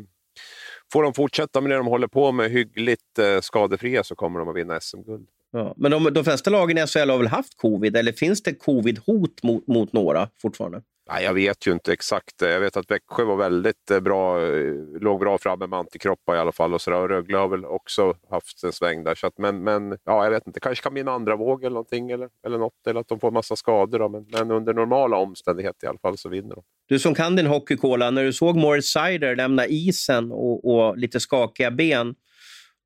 [0.93, 4.49] får de fortsätta med det de håller på med hyggligt eh, skadefria så kommer de
[4.49, 5.27] att vinna SM-guld.
[5.53, 8.53] Ja, men de, de flesta lagen i SHL har väl haft covid, eller finns det
[8.53, 10.83] covid-hot mot, mot några fortfarande?
[11.13, 12.35] Nej, jag vet ju inte exakt.
[12.41, 16.39] Jag vet att Växjö var väldigt eh, bra, eh, låg bra framme med antikroppar i
[16.39, 16.75] alla fall.
[16.75, 16.99] Och, så där.
[16.99, 19.15] och Rögle har väl också haft en sväng där.
[19.15, 21.75] Så att, men, men ja, jag vet inte, kanske kan bli en andra våg eller
[21.75, 22.11] någonting.
[22.11, 23.99] Eller, eller något, eller att de får massa skador.
[23.99, 24.09] Då.
[24.09, 26.63] Men, men under normala omständigheter i alla fall så vinner de.
[26.89, 31.21] Du som kan din hockeykola, när du såg Morris Sider lämna isen och, och lite
[31.21, 32.15] skakiga ben,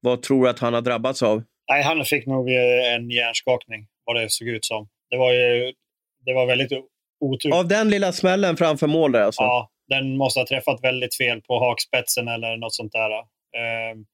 [0.01, 1.43] vad tror du att han har drabbats av?
[1.71, 4.89] Nej, han fick nog eh, en hjärnskakning, vad det såg ut som.
[5.11, 5.73] Det var, ju,
[6.25, 6.73] det var väldigt
[7.25, 7.55] otur.
[7.55, 9.43] Av den lilla smällen framför mål där alltså?
[9.43, 13.11] Ja, den måste ha träffat väldigt fel på hakspetsen eller något sånt där.
[13.11, 14.05] Ehm,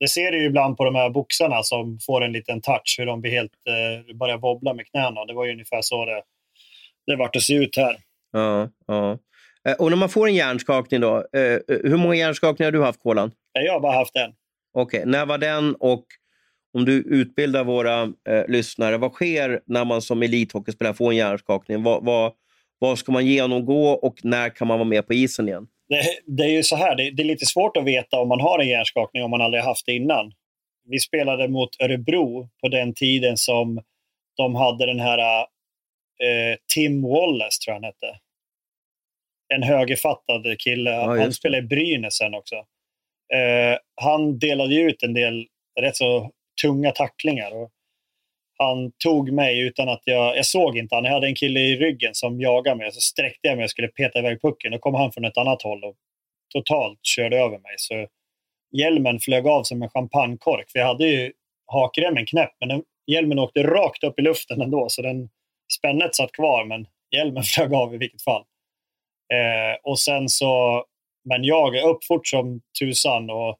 [0.00, 3.06] det ser du ju ibland på de här boxarna som får en liten touch, hur
[3.06, 5.24] de blir helt, eh, börjar wobbla med knäna.
[5.24, 6.22] Det var ju ungefär så det,
[7.06, 7.96] det vart att se ut här.
[8.32, 9.18] Ja, ja.
[9.68, 11.24] Eh, och när man får en hjärnskakning då,
[11.68, 13.32] hur många hjärnskakningar har du haft, Kolan?
[13.52, 14.32] Jag har bara haft en.
[14.74, 15.10] Okej, okay.
[15.10, 16.04] när var den och
[16.76, 21.82] om du utbildar våra eh, lyssnare, vad sker när man som elithockeyspelare får en hjärnskakning?
[21.82, 22.32] Vad, vad,
[22.78, 25.68] vad ska man genomgå och när kan man vara med på isen igen?
[25.88, 28.40] Det, det är ju så här, det, det, är lite svårt att veta om man
[28.40, 30.32] har en hjärnskakning om man aldrig haft det innan.
[30.88, 33.82] Vi spelade mot Örebro på den tiden som
[34.36, 35.40] de hade den här
[36.22, 38.20] eh, Tim Wallace, tror jag han hette.
[39.54, 40.90] En högerfattad kille.
[40.90, 42.56] Ja, han spelade i Brynäs sen också.
[43.34, 45.46] Eh, han delade ut en del
[45.80, 46.30] rätt så
[46.62, 47.50] tunga tacklingar.
[47.50, 47.70] Och
[48.58, 50.36] han tog mig utan att jag...
[50.36, 51.04] Jag såg inte han.
[51.04, 52.92] Jag hade en kille i ryggen som jagade mig.
[52.92, 54.72] Så sträckte jag mig och skulle peta iväg pucken.
[54.72, 55.96] Då kom han från ett annat håll och
[56.54, 57.74] totalt körde över mig.
[57.76, 58.06] Så
[58.72, 60.70] hjälmen flög av som en champagnekork.
[60.70, 61.32] För jag hade ju
[61.66, 64.88] hakremmen knäpp, men den, hjälmen åkte rakt upp i luften ändå.
[64.88, 65.28] Så den,
[65.78, 68.44] spännet satt kvar, men hjälmen flög av i vilket fall.
[69.34, 70.84] Eh, och sen så...
[71.28, 73.58] Men jag upp fort som tusan och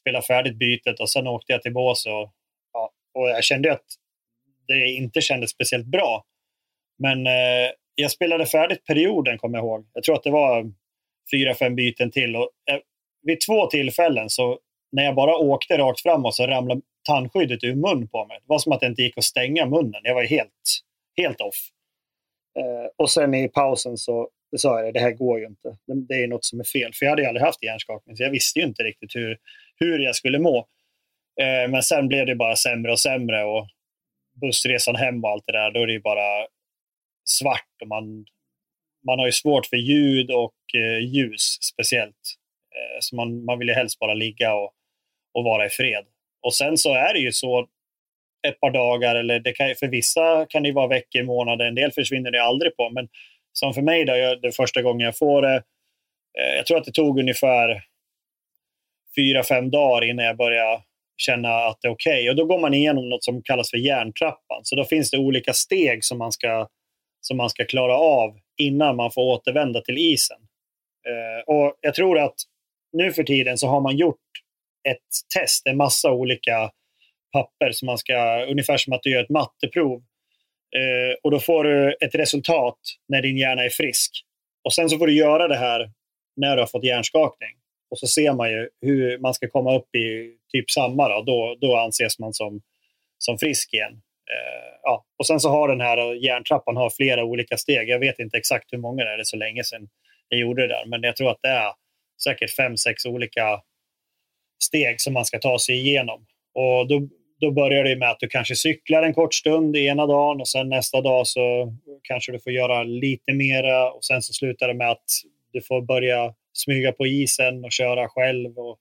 [0.00, 2.32] spelade färdigt bytet och sen åkte jag till bås och,
[2.72, 3.84] ja, och jag kände att
[4.66, 6.24] det inte kändes speciellt bra.
[6.98, 9.86] Men eh, jag spelade färdigt perioden, kommer jag ihåg.
[9.92, 10.72] Jag tror att det var
[11.32, 12.36] fyra, fem byten till.
[12.36, 12.78] Och, eh,
[13.22, 14.58] vid två tillfällen, så
[14.92, 18.38] när jag bara åkte rakt framåt, så ramlade tandskyddet ur mun på mig.
[18.40, 20.00] Det var som att det inte gick att stänga munnen.
[20.02, 20.50] Jag var helt,
[21.16, 21.56] helt off.
[22.58, 25.76] Eh, och sen i pausen så sa jag det, det här går ju inte.
[26.08, 26.92] Det, är något som är fel.
[26.94, 29.38] För jag hade aldrig haft hjärnskakning, så jag visste ju inte riktigt hur,
[29.76, 30.58] hur jag skulle må.
[31.40, 33.44] Eh, men sen blev det bara sämre och sämre.
[33.44, 33.68] Och
[34.40, 36.46] bussresan hem och allt det där, då är det ju bara
[37.24, 37.82] svart.
[37.82, 38.26] Och man,
[39.06, 42.24] man har ju svårt för ljud och eh, ljus speciellt.
[42.76, 44.72] Eh, så man, man vill ju helst bara ligga och,
[45.34, 46.04] och vara i fred.
[46.42, 47.68] Och sen så är det ju så
[48.48, 51.92] ett par dagar, eller det kan, för vissa kan det vara veckor, månader, en del
[51.92, 52.90] försvinner det aldrig på.
[52.90, 53.08] Men
[53.52, 55.62] som för mig, då, jag, det första gången jag får det,
[56.38, 57.84] eh, jag tror att det tog ungefär
[59.16, 60.82] fyra, fem dagar innan jag började
[61.16, 62.12] känna att det är okej.
[62.12, 62.30] Okay.
[62.30, 64.60] Och då går man igenom något som kallas för järntrappan.
[64.62, 66.68] Så då finns det olika steg som man ska,
[67.20, 70.38] som man ska klara av innan man får återvända till isen.
[71.08, 72.34] Eh, och Jag tror att
[72.92, 74.20] nu för tiden så har man gjort
[74.88, 76.70] ett test, en massa olika
[77.32, 80.02] papper som man ska, ungefär som att du gör ett matteprov.
[80.76, 84.10] Eh, och då får du ett resultat när din hjärna är frisk.
[84.64, 85.90] Och sen så får du göra det här
[86.36, 87.56] när du har fått hjärnskakning.
[87.94, 91.08] Och så ser man ju hur man ska komma upp i typ samma.
[91.08, 92.60] Då, då, då anses man som,
[93.18, 93.92] som frisk igen.
[94.32, 95.04] Eh, ja.
[95.18, 97.88] Och sen så har den här järntrappan har flera olika steg.
[97.88, 99.88] Jag vet inte exakt hur många det är, det är så länge sedan
[100.28, 100.86] jag gjorde det där.
[100.86, 101.72] Men jag tror att det är
[102.24, 103.60] säkert fem, sex olika
[104.64, 106.26] steg som man ska ta sig igenom.
[106.54, 107.08] Och då,
[107.40, 110.68] då börjar det med att du kanske cyklar en kort stund ena dagen och sen
[110.68, 114.90] nästa dag så kanske du får göra lite mera och sen så slutar det med
[114.90, 115.04] att
[115.52, 118.58] du får börja smyga på isen och köra själv.
[118.58, 118.78] Och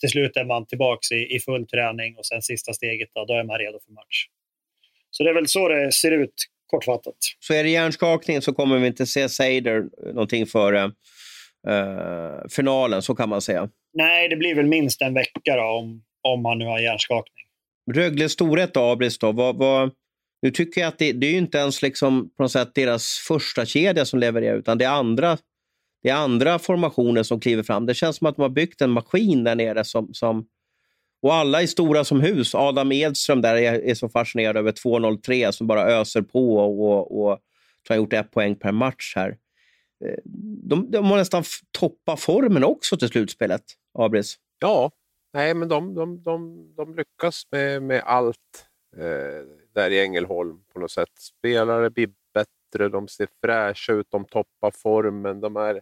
[0.00, 3.34] till slut är man tillbaka i, i full träning och sen sista steget, då, då
[3.34, 4.26] är man redo för match.
[5.10, 6.34] Så det är väl så det ser ut
[6.66, 7.16] kortfattat.
[7.40, 10.84] Så är det hjärnskakning så kommer vi inte se Seider någonting före
[11.68, 13.68] uh, finalen, så kan man säga?
[13.92, 17.44] Nej, det blir väl minst en vecka då, om, om han nu har hjärnskakning.
[17.92, 19.90] Rögle storhet Abris då, vad, vad,
[20.42, 23.24] nu tycker jag att det, det är ju inte ens liksom på något sätt deras
[23.28, 25.38] första kedja som levererar, utan det är andra
[26.04, 27.86] det är andra formationer som kliver fram.
[27.86, 30.46] Det känns som att de har byggt en maskin där nere som, som
[31.22, 32.54] Och alla är stora som hus.
[32.54, 37.24] Adam Edström där är, är så fascinerad över 2.03 som bara öser på och, och,
[37.24, 37.38] och
[37.88, 39.36] har gjort ett poäng per match här.
[40.04, 40.18] Eh,
[40.62, 43.64] de, de har nästan toppat formen också till slutspelet,
[43.98, 44.36] Abris.
[44.58, 44.90] Ja,
[45.32, 50.78] nej, men de, de, de, de lyckas med, med allt eh, där i Ängelholm på
[50.78, 51.18] något sätt.
[51.18, 55.40] Spelare blir bättre, de ser fräscha ut, de toppar formen.
[55.40, 55.80] De, är,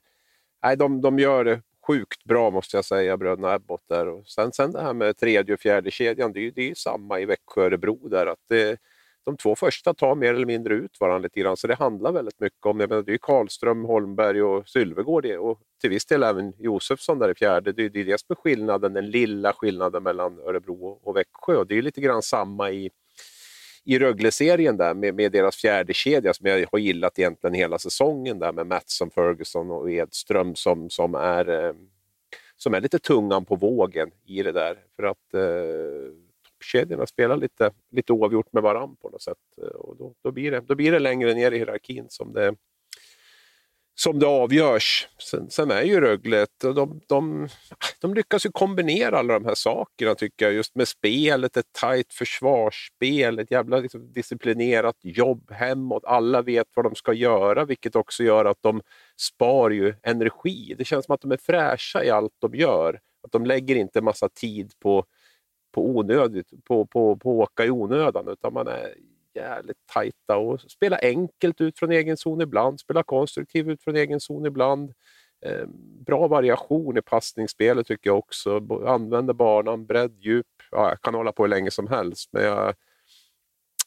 [0.63, 3.85] nej, de, de gör det sjukt bra måste jag säga, bröderna Abbott.
[3.89, 4.09] Där.
[4.09, 6.75] Och sen, sen det här med tredje och fjärde kedjan, det är ju det är
[6.75, 8.09] samma i Växjö och Örebro.
[8.09, 8.79] Där, att det,
[9.25, 12.41] de två första tar mer eller mindre ut varandra lite grann, så det handlar väldigt
[12.41, 16.53] mycket om Jag menar, det är Karlström, Holmberg och Sylvegård och till viss del även
[16.59, 17.73] Josefsson där i fjärde.
[17.73, 21.57] Det är det som är skillnaden, den lilla skillnaden mellan Örebro och Växjö.
[21.57, 22.91] Och det är lite grann samma i,
[23.85, 28.39] i Rögle-serien där med, med deras fjärde kedja som jag har gillat egentligen hela säsongen
[28.39, 31.73] där med Mattsson, Ferguson och Edström som, som är eh,
[32.57, 34.79] som är lite tungan på vågen i det där.
[34.97, 36.13] För att eh,
[36.63, 39.39] toppkedjorna spelar lite, lite oavgjort med varandra på något sätt.
[39.75, 42.55] Och då, då, blir det, då blir det längre ner i hierarkin som det,
[43.95, 45.09] som det avgörs.
[45.31, 47.49] Sen, sen är ju Rögle, de, de,
[48.01, 50.55] de lyckas ju kombinera alla de här sakerna tycker jag.
[50.55, 56.05] Just med spelet, ett tajt försvarsspel, ett jävla liksom, disciplinerat jobb hemåt.
[56.05, 58.83] Alla vet vad de ska göra, vilket också gör att de
[59.17, 60.75] spar ju energi.
[60.79, 63.01] Det känns som att de är fräscha i allt de gör.
[63.23, 65.05] Att de lägger inte massa tid på
[65.73, 68.95] på onödigt, på, på, på åka i onödan, utan man är
[69.35, 74.21] jävligt tajta och spela enkelt ut från egen zon ibland, spela konstruktivt ut från egen
[74.21, 74.93] zon ibland.
[75.47, 75.67] Eh,
[76.07, 78.57] bra variation i passningsspelet tycker jag också.
[78.87, 80.47] Använder banan, bredd, djup.
[80.71, 82.75] Ja, jag kan hålla på hur länge som helst, men jag,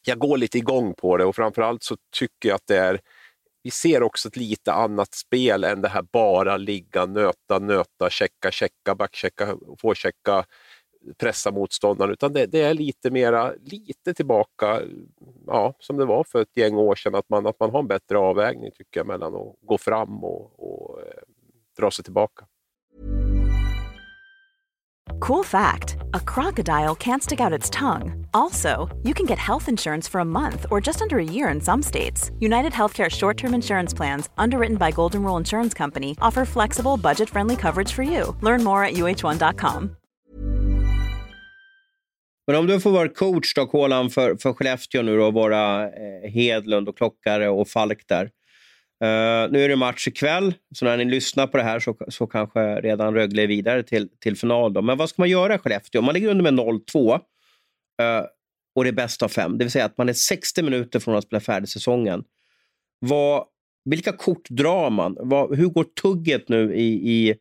[0.06, 3.00] jag går lite igång på det och framförallt så tycker jag att det är
[3.66, 8.52] vi ser också ett lite annat spel än det här bara ligga, nöta, nöta, checka,
[8.52, 10.46] checka, backchecka, forechecka
[11.18, 14.82] pressa motståndaren, utan det, det, är lite mera, lite tillbaka,
[15.48, 17.88] ja, som det var för ett gäng år sedan, att man, att man har en
[17.88, 21.06] bättre avvägning tycker jag mellan att gå fram och, och eh,
[21.78, 22.46] dra sig tillbaka.
[25.20, 28.28] Cool fact a crocodile can't stick out its tongue.
[28.34, 31.62] Also, you can get health insurance for a month or just under a year in
[31.62, 32.32] some states.
[32.40, 37.30] United Healthcare short term insurance plans, underwritten by Golden Rule Insurance Company, offer flexible, budget
[37.30, 38.36] friendly coverage for you.
[38.42, 39.96] Learn more at uh1.com.
[42.48, 46.32] Men om du får vara coach då, Kolan, för, för Skellefteå nu då, våra eh,
[46.32, 48.32] Hedlund och Klockare och Falk där.
[49.04, 52.28] Uh, nu är det match ikväll, så när ni lyssnar på det här så, så
[52.28, 54.74] kanske redan Rögle är vidare till, till final.
[54.74, 54.82] Då.
[54.82, 56.02] Men vad ska man göra i Skellefteå?
[56.02, 57.20] Man ligger under med 0-2 uh,
[58.02, 58.26] eh,
[58.76, 59.58] och det är bäst av fem.
[59.58, 62.24] Det vill säga att man är 60 minuter från att spela färdig säsongen.
[63.00, 63.46] Vad,
[63.86, 65.18] vilka kort drar man?
[65.20, 67.36] Vad, hur går tugget nu i, i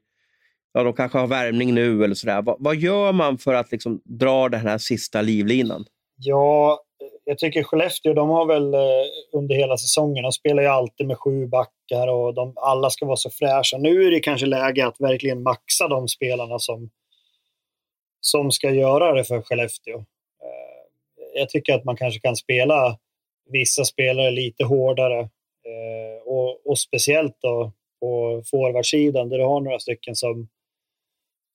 [0.74, 2.42] ja, de kanske har värmning nu eller sådär.
[2.42, 5.84] Vad, vad gör man för att liksom dra den här sista livlinan?
[6.16, 6.80] Ja,
[7.24, 8.80] jag tycker Skellefteå, de har väl eh,
[9.32, 13.16] under hela säsongen, de spelar ju alltid med sju backar och de, alla ska vara
[13.16, 13.78] så fräscha.
[13.78, 16.90] Nu är det kanske läge att verkligen maxa de spelarna som,
[18.20, 19.96] som ska göra det för Skellefteå.
[19.98, 22.98] Eh, jag tycker att man kanske kan spela
[23.50, 29.78] vissa spelare lite hårdare eh, och, och speciellt då på forwardsidan där du har några
[29.78, 30.48] stycken som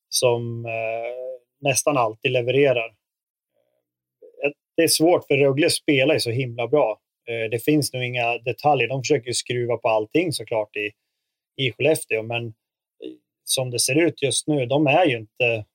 [0.10, 2.88] som eh, nästan alltid levererar.
[4.44, 7.00] Eh, det är svårt för Rögle spelar ju så himla bra.
[7.30, 8.88] Eh, det finns nog inga detaljer.
[8.88, 10.92] De försöker skruva på allting såklart i,
[11.64, 12.54] i Skellefteå, men eh,
[13.44, 15.66] som det ser ut just nu, de är ju inte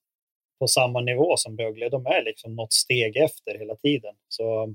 [0.59, 1.89] på samma nivå som Rögle.
[1.89, 4.15] De är liksom något steg efter hela tiden.
[4.29, 4.75] Så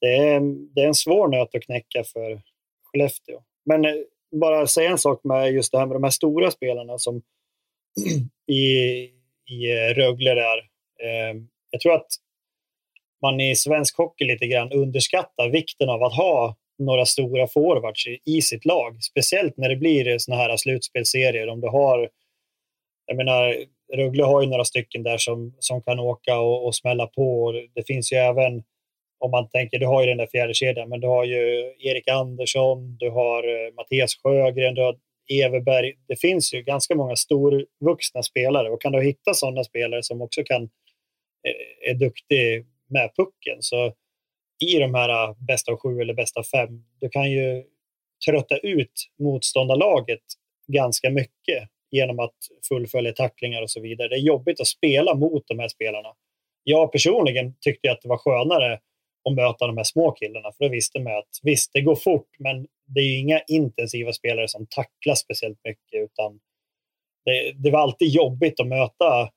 [0.00, 0.40] det är,
[0.74, 2.42] det är en svår nöt att knäcka för
[2.82, 3.42] Skellefteå.
[3.64, 3.94] Men eh,
[4.32, 7.22] bara säga en sak med just det här med de här stora spelarna som
[8.52, 8.62] i,
[9.50, 10.58] i eh, Rögle där.
[11.02, 11.36] Eh,
[11.70, 12.06] jag tror att
[13.22, 18.18] man i svensk hockey lite grann underskattar vikten av att ha några stora forwards i,
[18.24, 19.02] i sitt lag.
[19.02, 21.48] Speciellt när det blir såna här slutspelserier.
[21.48, 22.08] Om du har,
[23.06, 23.56] jag menar,
[23.96, 27.52] Rögle har ju några stycken där som, som kan åka och, och smälla på.
[27.74, 28.62] Det finns ju även,
[29.18, 32.08] om man tänker, du har ju den där fjärde kedjan, men du har ju Erik
[32.08, 34.96] Andersson, du har eh, Mattias Sjögren, du har
[35.30, 35.94] Everberg.
[36.08, 40.42] Det finns ju ganska många storvuxna spelare och kan du hitta sådana spelare som också
[40.44, 43.94] kan eh, är duktig med pucken så
[44.60, 47.64] i de här ah, bästa av sju eller bästa av fem, du kan ju
[48.26, 50.22] trötta ut motståndarlaget
[50.72, 52.36] ganska mycket genom att
[52.68, 54.08] fullfölja tacklingar och så vidare.
[54.08, 56.08] Det är jobbigt att spela mot de här spelarna.
[56.64, 58.80] Jag personligen tyckte att det var skönare
[59.28, 62.28] att möta de här små killarna, för då visste man att visst, det går fort,
[62.38, 66.40] men det är inga intensiva spelare som tacklar speciellt mycket, utan
[67.24, 69.30] det, det var alltid jobbigt att möta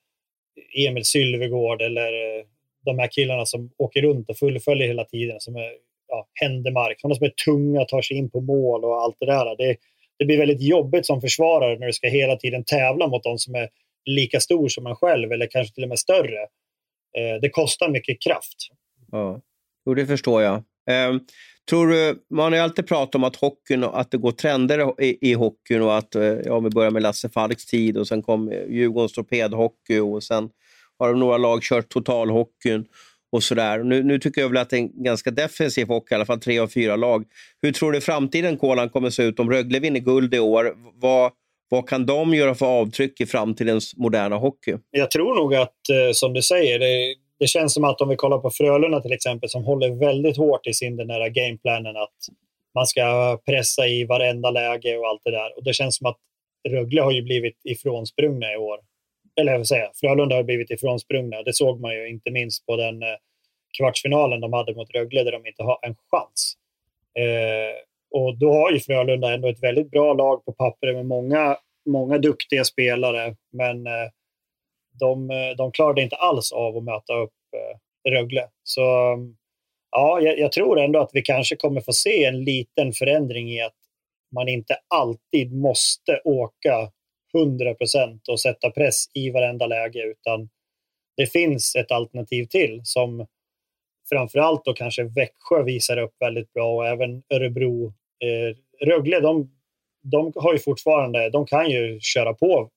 [0.88, 2.46] Emil Sylvegård eller eh,
[2.86, 5.40] de här killarna som åker runt och fullföljer hela tiden.
[5.40, 5.72] Som är
[6.08, 9.56] ja, Händemark, sådana som är tunga, tar sig in på mål och allt det där.
[9.58, 9.76] Det,
[10.18, 13.56] det blir väldigt jobbigt som försvarare när du ska hela tiden tävla mot de som
[13.56, 13.70] är
[14.06, 16.42] lika stor som man själv eller kanske till och med större.
[17.18, 18.58] Eh, det kostar mycket kraft.
[19.12, 19.42] Ja,
[19.86, 20.56] jo, det förstår jag.
[20.90, 21.20] Eh,
[21.70, 25.18] tror du, man har ju alltid pratat om att, hockeyn, att det går trender i,
[25.22, 28.22] i hockeyn och att, eh, ja, om vi börjar med Lasse Falks tid och sen
[28.22, 30.50] kom eh, Djurgårdens torpedhockey och sen
[31.00, 32.86] har några lag kört totalhockeyn
[33.32, 33.84] och sådär.
[33.84, 36.40] Nu, nu tycker jag väl att det är en ganska defensiv hockey, i alla fall
[36.40, 37.26] tre av fyra lag.
[37.62, 40.74] Hur tror du framtiden, Kolan, kommer se ut om Rögle vinner guld i år?
[40.96, 41.32] Vad,
[41.70, 44.76] vad kan de göra för avtryck i framtidens moderna hockey?
[44.92, 48.16] Jag tror nog att, eh, som du säger, det, det känns som att om vi
[48.16, 52.18] kollar på Frölunda till exempel, som håller väldigt hårt i sin den där gameplanen att
[52.76, 55.58] man ska pressa i varenda läge och allt det där.
[55.58, 56.18] Och det känns som att
[56.70, 58.80] Rögle har ju blivit ifrånsprungna i år
[59.36, 61.44] eller jag vill säga, Frölunda har blivit ifrånsprungna.
[61.44, 63.16] Det såg man ju inte minst på den eh,
[63.78, 66.54] kvartsfinalen de hade mot Rögle där de inte har en chans.
[67.20, 67.76] Eh,
[68.20, 72.18] och då har ju Frölunda ändå ett väldigt bra lag på pappret med många, många
[72.18, 73.36] duktiga spelare.
[73.52, 74.10] Men eh,
[75.00, 78.48] de, eh, de klarade inte alls av att möta upp eh, Rögle.
[78.64, 78.82] Så
[79.92, 83.62] ja, jag, jag, tror ändå att vi kanske kommer få se en liten förändring i
[83.62, 83.76] att
[84.36, 86.92] man inte alltid måste åka
[87.36, 90.50] 100 procent och sätta press i varenda läge, utan
[91.18, 93.28] det finns ett alternativ till som
[94.10, 97.88] framförallt då kanske Växjö visar upp väldigt bra och även Örebro.
[98.20, 99.52] Eh, Rögle, de,
[100.04, 102.70] de har ju fortfarande, de kan ju köra på,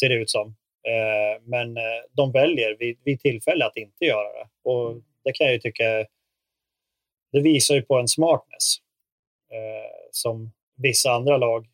[0.00, 0.56] ser det ut som.
[0.88, 4.48] Eh, men eh, de väljer vid, vid tillfälle att inte göra det.
[4.62, 5.84] Och det kan jag ju tycka,
[7.32, 8.76] det visar ju på en smartness
[9.52, 11.66] eh, som vissa andra lag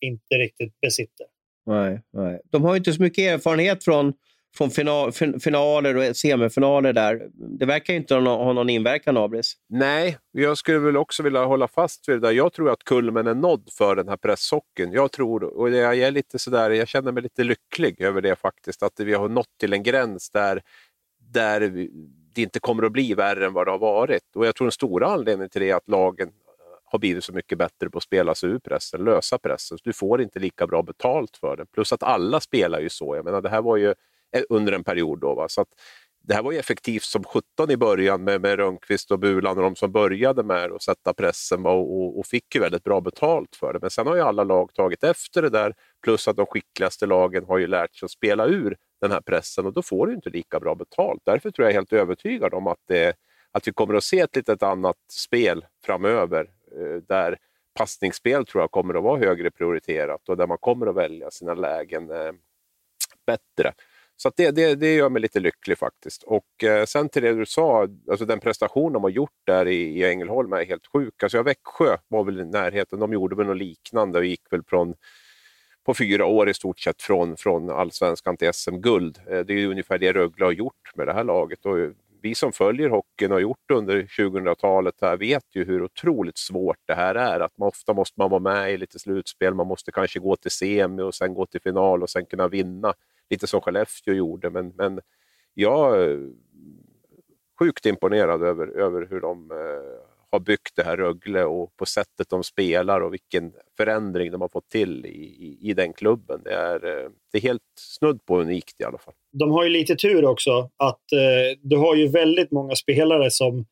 [0.00, 1.26] inte riktigt besitter.
[1.66, 2.40] Nej, nej.
[2.44, 4.12] De har inte så mycket erfarenhet från,
[4.54, 7.28] från final, finaler och semifinaler där.
[7.34, 9.56] Det verkar inte ha någon inverkan, Abris.
[9.68, 12.32] Nej, jag skulle väl också vilja hålla fast vid det där.
[12.32, 14.92] Jag tror att kulmen är nådd för den här presshockeyn.
[14.92, 18.82] Jag tror, och jag är lite sådär, jag känner mig lite lycklig över det faktiskt,
[18.82, 20.62] att vi har nått till en gräns där,
[21.32, 21.60] där
[22.34, 24.36] det inte kommer att bli värre än vad det har varit.
[24.36, 26.28] Och jag tror den stora anledningen till det är att lagen
[26.84, 29.78] har blivit så mycket bättre på att spela sig ur pressen, lösa pressen.
[29.78, 31.66] Så du får inte lika bra betalt för det.
[31.66, 33.16] Plus att alla spelar ju så.
[33.16, 33.94] Jag menar, det här var ju
[34.32, 35.34] Eh, under en period då.
[35.34, 35.48] Va?
[35.48, 35.68] Så att
[36.24, 39.62] det här var ju effektivt som 17 i början med, med Rönnqvist och Bulan och
[39.62, 43.56] de som började med att sätta pressen och, och, och, fick ju väldigt bra betalt
[43.56, 43.78] för det.
[43.80, 47.44] Men sen har ju alla lag tagit efter det där, plus att de skickligaste lagen
[47.44, 50.30] har ju lärt sig att spela ur den här pressen och då får du inte
[50.30, 51.22] lika bra betalt.
[51.24, 53.16] Därför tror jag helt övertygad om att, det,
[53.52, 57.38] att vi kommer att se ett litet annat spel framöver eh, där
[57.74, 61.54] passningsspel tror jag kommer att vara högre prioriterat och där man kommer att välja sina
[61.54, 62.10] lägen
[63.26, 63.72] bättre.
[64.22, 66.22] Så det, det, det gör mig lite lycklig faktiskt.
[66.22, 69.98] Och eh, sen till det du sa, alltså den prestation de har gjort där i,
[69.98, 71.22] i Ängelholm är helt sjuk.
[71.22, 74.94] Alltså, Växjö var väl i närheten, de gjorde väl något liknande och gick väl från
[75.86, 79.18] på fyra år i stort sett från, från allsvenskan till SM-guld.
[79.30, 81.66] Eh, det är ungefär det Rögle har gjort med det här laget.
[81.66, 81.76] Och
[82.22, 86.38] vi som följer hockeyn och har gjort det under 2000-talet här vet ju hur otroligt
[86.38, 87.40] svårt det här är.
[87.40, 90.50] Att man, ofta måste man vara med i lite slutspel, man måste kanske gå till
[90.50, 92.94] semi och sen gå till final och sen kunna vinna.
[93.30, 95.00] Lite som Skellefteå gjorde, men, men
[95.54, 96.30] jag är
[97.58, 99.56] sjukt imponerad över, över hur de eh,
[100.32, 104.48] har byggt det här Rögle och på sättet de spelar och vilken förändring de har
[104.48, 106.40] fått till i, i, i den klubben.
[106.44, 109.14] Det är, eh, det är helt snudd på unikt i alla fall.
[109.32, 113.66] De har ju lite tur också att eh, du har ju väldigt många spelare som,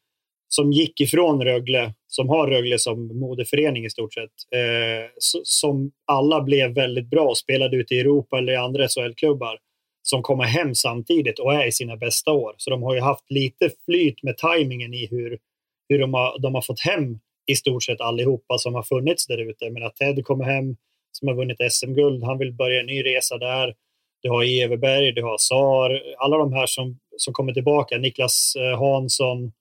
[0.53, 5.11] som gick ifrån Rögle, som har Rögle som modeförening i stort sett, eh,
[5.45, 9.59] som alla blev väldigt bra och spelade ute i Europa eller i andra SHL-klubbar
[10.03, 12.55] som kommer hem samtidigt och är i sina bästa år.
[12.57, 15.39] Så de har ju haft lite flyt med tajmingen i hur,
[15.89, 19.39] hur de har, de har fått hem i stort sett allihopa som har funnits där
[19.39, 19.71] ute.
[19.71, 20.77] Men att Ted kommer hem,
[21.13, 23.75] som har vunnit SM-guld, han vill börja en ny resa där.
[24.23, 27.99] Du har Everberg, du har Sar, alla de här som, som kommer tillbaka.
[27.99, 29.53] Niklas eh, Hansson.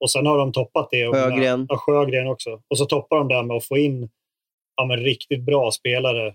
[0.00, 1.06] Och sen har de toppat det.
[1.06, 1.66] Och Sjögren.
[1.68, 2.62] ja, Sjögren också.
[2.68, 4.10] Och så toppar de det med att få in
[4.76, 6.34] ja, men riktigt bra spelare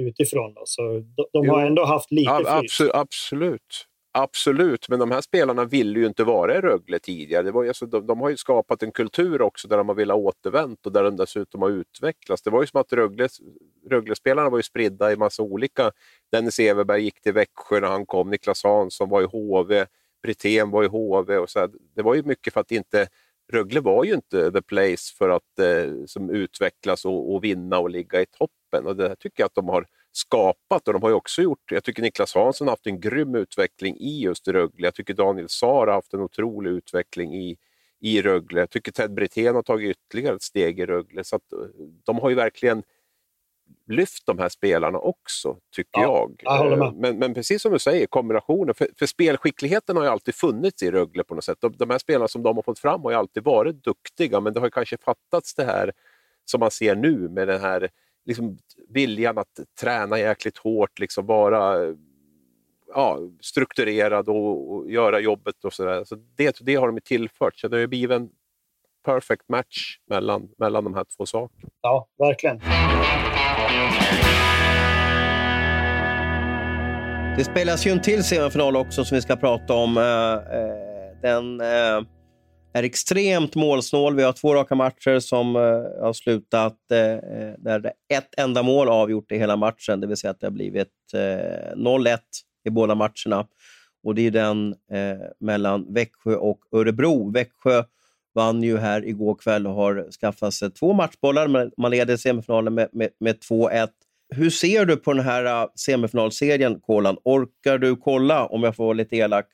[0.00, 0.54] utifrån.
[0.54, 0.62] Då.
[0.64, 0.82] Så
[1.16, 3.86] de, de har ändå haft lite ja, absolut, absolut.
[4.18, 7.42] Absolut, men de här spelarna ville ju inte vara i Rögle tidigare.
[7.42, 10.16] Det var, alltså, de, de, har ju skapat en kultur också där de har velat
[10.16, 12.42] återvänt och där de dessutom har utvecklats.
[12.42, 13.28] Det var ju som att Rögle,
[13.90, 15.92] Rögle-spelarna var ju spridda i massa olika.
[16.32, 19.86] Dennis Everberg gick till Växjö när han kom, Niklas Hansson var i HV,
[20.26, 21.36] Brithén var i HV.
[21.36, 21.70] Och så här.
[21.94, 23.08] Det var ju mycket för att inte
[23.52, 27.90] Rögle var ju inte the place för att eh, som utvecklas och, och, vinna och
[27.90, 28.86] ligga i toppen.
[28.86, 31.84] Och det tycker jag att de har skapat och de har ju också gjort, jag
[31.84, 34.86] tycker Niklas Hansson har haft en grym utveckling i just Rögle.
[34.86, 37.56] Jag tycker Daniel Saar har haft en otrolig utveckling i,
[38.00, 38.60] i Rögle.
[38.60, 41.24] Jag tycker Ted Brithén har tagit ytterligare ett steg i Rögle.
[41.24, 41.58] Så att, eh,
[42.04, 42.82] de har ju verkligen
[43.86, 46.42] lyft de här spelarna också, tycker ja, jag.
[46.42, 48.74] jag eh, men, men, precis som du säger, kombinationen.
[48.74, 51.58] För, för spelskickligheten har ju alltid funnits i Rögle på något sätt.
[51.60, 54.52] De, de här spelarna som de har fått fram har ju alltid varit duktiga, men
[54.52, 55.92] det har kanske fattats det här
[56.44, 57.90] som man ser nu med den här
[58.24, 58.58] liksom,
[58.88, 61.94] viljan att träna jäkligt hårt, liksom vara
[62.88, 66.04] ja, strukturerad och, och, göra jobbet och sådär.
[66.04, 68.30] Så det, det har de tillfört, så det har blivit en
[69.04, 71.70] perfect match mellan, mellan de här två sakerna.
[71.80, 72.60] Ja, verkligen.
[77.36, 79.96] Det spelas ju en till semifinal också som vi ska prata om.
[79.96, 82.06] Eh, eh, den eh,
[82.72, 84.16] är extremt målsnål.
[84.16, 86.76] Vi har två raka matcher som har slutat
[87.58, 90.00] där ett enda mål avgjort i hela matchen.
[90.00, 90.92] Det vill säga att det har blivit
[91.74, 92.18] 0-1
[92.64, 93.46] i båda matcherna.
[94.04, 94.74] Och Det är den
[95.40, 97.32] mellan Växjö och Örebro.
[97.32, 97.82] Växjö
[98.34, 101.70] vann ju här igår kväll och har skaffat sig två matchbollar.
[101.80, 103.88] Man leder semifinalen med, med, med 2-1.
[104.34, 107.16] Hur ser du på den här uh, semifinalserien, Kolan?
[107.24, 109.46] Orkar du kolla, om jag får vara lite elak,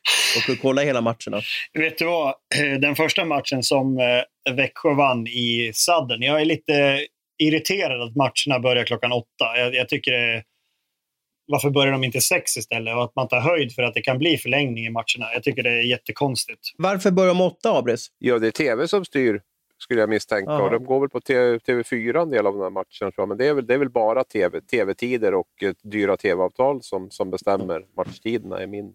[0.47, 1.41] du kolla hela matcherna?
[1.73, 2.35] Vet du vad?
[2.81, 7.07] Den första matchen som eh, Växjö vann i sadden, jag är lite
[7.43, 9.57] irriterad att matcherna börjar klockan åtta.
[9.57, 10.43] Jag, jag tycker det,
[11.47, 12.97] Varför börjar de inte sex istället?
[12.97, 15.33] Och att man tar höjd för att det kan bli förlängning i matcherna.
[15.35, 16.61] Jag tycker det är jättekonstigt.
[16.79, 18.07] Varför börjar de åtta, Abris?
[18.19, 19.41] Ja, det är tv som styr
[19.83, 20.53] skulle jag misstänka.
[20.53, 23.55] Och de går väl på TV4 en del av den här matchen, men det är
[23.55, 28.59] väl, det är väl bara TV, TV-tider och eh, dyra TV-avtal som, som bestämmer matchtiderna,
[28.59, 28.95] är min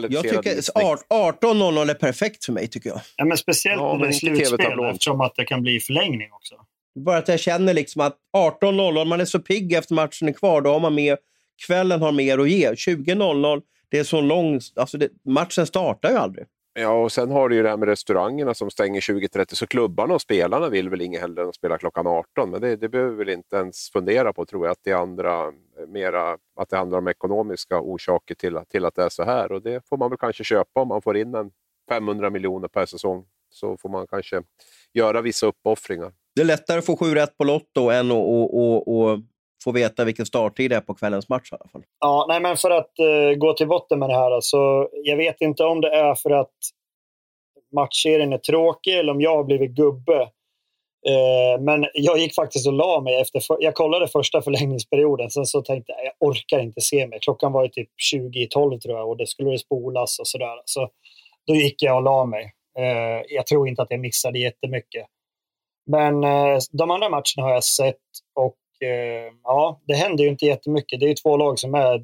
[0.00, 3.00] jag tycker 18.00 är perfekt för mig, tycker jag.
[3.16, 6.54] Ja, men speciellt ja, när det är slutspel, eftersom att det kan bli förlängning också.
[6.94, 10.60] Bara att jag känner liksom att 18.00, man är så pigg efter matchen är kvar,
[10.60, 11.18] då har man mer,
[11.66, 12.72] kvällen har mer att ge.
[12.72, 14.60] 20.00, det är så lång...
[14.76, 16.46] Alltså det, matchen startar ju aldrig.
[16.74, 20.14] Ja, och sen har du ju det här med restaurangerna som stänger 20.30, så klubbarna
[20.14, 22.50] och spelarna vill väl inget hellre än att spela klockan 18.
[22.50, 24.96] Men det, det behöver vi väl inte ens fundera på, tror jag, att det, är
[24.96, 25.52] andra,
[25.88, 29.52] mera, att det handlar om ekonomiska orsaker till, till att det är så här.
[29.52, 31.50] Och det får man väl kanske köpa om man får in en
[31.88, 33.24] 500 miljoner per säsong.
[33.50, 34.42] Så får man kanske
[34.92, 36.12] göra vissa uppoffringar.
[36.34, 39.18] Det är lättare att få sju rätt på Lotto än att och, och, och
[39.64, 41.82] få veta vilken starttid det är på kvällens match i alla fall.
[42.00, 44.30] Ja, nej, men för att uh, gå till botten med det här.
[44.30, 46.54] Alltså, jag vet inte om det är för att
[47.74, 50.30] matchserien är tråkig eller om jag har blivit gubbe.
[51.08, 53.40] Uh, men jag gick faktiskt och la mig efter...
[53.40, 57.18] För, jag kollade första förlängningsperioden, sen så tänkte jag jag orkar inte se mig.
[57.20, 60.62] Klockan var ju typ 20 i 12 tror jag och det skulle spolas och sådär.
[60.64, 60.88] Så
[61.46, 62.52] då gick jag och la mig.
[62.78, 65.06] Uh, jag tror inte att jag missade jättemycket.
[65.86, 66.20] Men
[66.72, 67.96] de andra matcherna har jag sett
[68.34, 68.56] och
[69.42, 71.00] ja, det händer ju inte jättemycket.
[71.00, 72.02] Det är ju två lag som är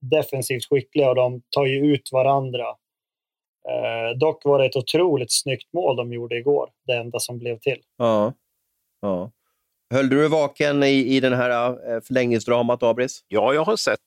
[0.00, 2.66] defensivt skickliga och de tar ju ut varandra.
[3.68, 7.58] Eh, dock var det ett otroligt snyggt mål de gjorde igår, det enda som blev
[7.58, 7.80] till.
[7.96, 8.32] Ja.
[9.00, 9.30] ja.
[9.94, 13.24] Höll du dig vaken i, i den här eh, förlängningsdramat, Abris?
[13.28, 13.98] Ja, jag har sett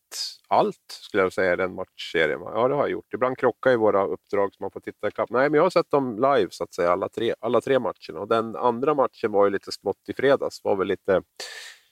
[0.48, 2.40] allt, skulle jag säga, i den matchserien.
[2.42, 3.14] Ja, det har jag gjort.
[3.14, 5.30] Ibland krockar ju våra uppdrag så man får titta ikapp.
[5.30, 8.20] Nej, men jag har sett dem live, så att säga, alla tre, alla tre matcherna.
[8.20, 10.64] Och den andra matchen var ju lite smått i fredags.
[10.64, 11.22] Var väl lite,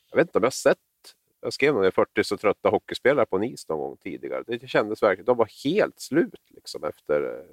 [0.09, 0.77] jag vet inte om jag har sett
[1.41, 4.43] jag skrev nog 40 så trötta hockeyspelare på en is någon gång tidigare.
[4.47, 7.45] Det kändes verkligen, de var helt slut liksom efter...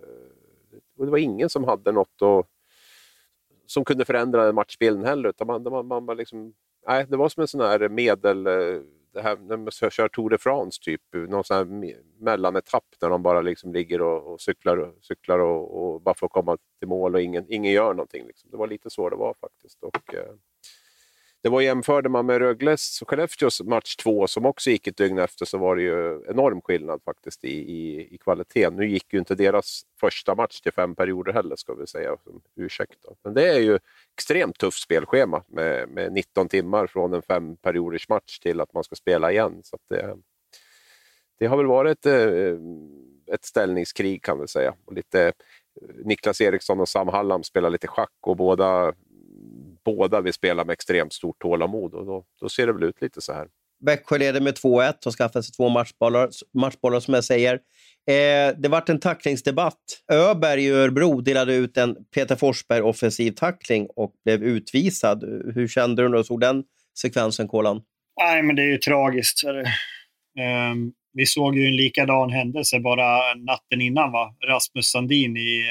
[0.99, 2.47] Och det var ingen som hade något att
[3.67, 5.29] som kunde förändra matchbilden heller.
[5.29, 6.55] Utan man, man, man, man liksom,
[6.87, 8.47] nej, det var som en sån här medel...
[8.47, 8.81] Eh,
[9.13, 13.23] det här, när man kör Tour de France, typ, någon sån här mellanetapp där de
[13.23, 17.21] bara liksom ligger och, och cyklar, cyklar och, och, bara får komma till mål och
[17.21, 18.27] ingen, ingen gör någonting.
[18.27, 18.51] Liksom.
[18.51, 19.83] Det var lite så det var faktiskt.
[19.83, 20.35] Och, eh,
[21.47, 25.19] det var jämförde man med Rögles och Skellefteås match två som också gick ett dygn
[25.19, 28.71] efter så var det ju enorm skillnad faktiskt i, i, i kvalitet.
[28.71, 32.41] Nu gick ju inte deras första match till fem perioder heller ska vi säga, som
[32.57, 32.99] ursäkt.
[33.03, 33.17] Då.
[33.25, 33.79] Men det är ju
[34.15, 38.85] extremt tufft spelschema med, med 19 timmar från en fem perioders match till att man
[38.85, 39.61] ska spela igen.
[39.65, 40.17] Så det,
[41.39, 42.59] det har väl varit ett, eh,
[43.35, 44.75] ett ställningskrig kan vi säga.
[44.85, 45.33] Och lite, eh,
[46.05, 48.95] Niklas Eriksson och Sam Hallam spelar lite schack och båda
[49.87, 53.21] båda vill spela med extremt stort tålamod och då, då ser det väl ut lite
[53.21, 53.49] så här.
[53.85, 57.55] Växjö leder med 2-1 och skaffar sig två matchbollar, matchbollar som jag säger.
[58.11, 60.03] Eh, det vart en tacklingsdebatt.
[60.13, 65.25] Öberg i Örebro delade ut en Peter Forsberg offensiv tackling och blev utvisad.
[65.55, 66.65] Hur kände du när du såg den
[66.99, 67.83] sekvensen, Kolan?
[68.21, 69.45] Nej, men det är ju tragiskt.
[69.45, 74.35] Um, vi såg ju en likadan händelse bara natten innan, va?
[74.49, 75.65] Rasmus Sandin i,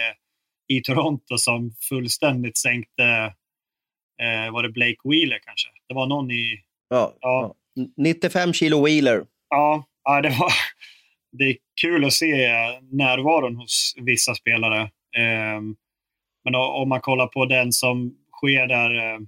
[0.68, 3.34] i Toronto som fullständigt sänkte
[4.22, 5.70] eh, var det Blake Wheeler kanske?
[5.88, 6.62] Det var någon i...
[6.90, 7.56] Ja, ja.
[7.98, 9.26] 95 kilo wheeler.
[9.50, 10.52] Ja, ja det, var,
[11.32, 12.48] det är kul att se
[12.92, 14.82] närvaron hos vissa spelare.
[15.18, 15.62] Eh,
[16.44, 19.20] men om man kollar på den som sker där eh,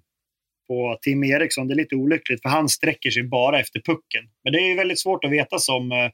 [0.68, 4.30] på Tim Eriksson, det är lite olyckligt för han sträcker sig bara efter pucken.
[4.44, 5.92] Men det är väldigt svårt att veta som...
[5.92, 6.10] Eh,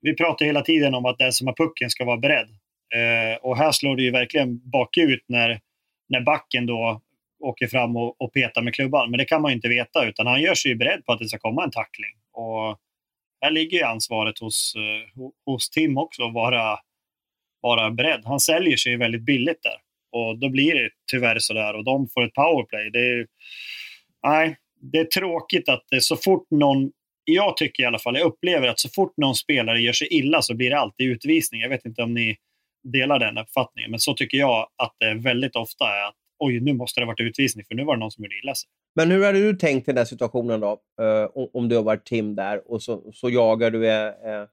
[0.00, 2.48] vi pratar hela tiden om att den som har pucken ska vara beredd.
[2.94, 5.60] Eh, och här slår det ju verkligen bakut när,
[6.08, 7.00] när backen då
[7.40, 9.10] åker fram och, och petar med klubban.
[9.10, 11.18] Men det kan man ju inte veta, utan han gör sig ju beredd på att
[11.18, 12.14] det ska komma en tackling.
[12.32, 12.78] Och
[13.40, 16.78] här ligger ju ansvaret hos, eh, hos Tim också, att vara,
[17.60, 18.22] vara beredd.
[18.24, 19.76] Han säljer sig väldigt billigt där.
[20.12, 22.90] Och då blir det tyvärr sådär och de får ett powerplay.
[22.90, 23.26] Det är,
[24.22, 26.92] nej, det är tråkigt att det, så fort någon,
[27.24, 30.42] jag tycker i alla fall, jag upplever att så fort någon spelare gör sig illa
[30.42, 31.60] så blir det alltid utvisning.
[31.60, 32.36] Jag vet inte om ni
[32.92, 36.72] delar den uppfattningen, men så tycker jag att det väldigt ofta är att oj, nu
[36.72, 38.68] måste det ha varit utvisning för nu var det någon som gjorde illa sig.
[38.94, 40.80] Men hur hade du tänkt i den situationen då?
[41.02, 44.46] Uh, om du har varit Tim där och så, så jagar du uh,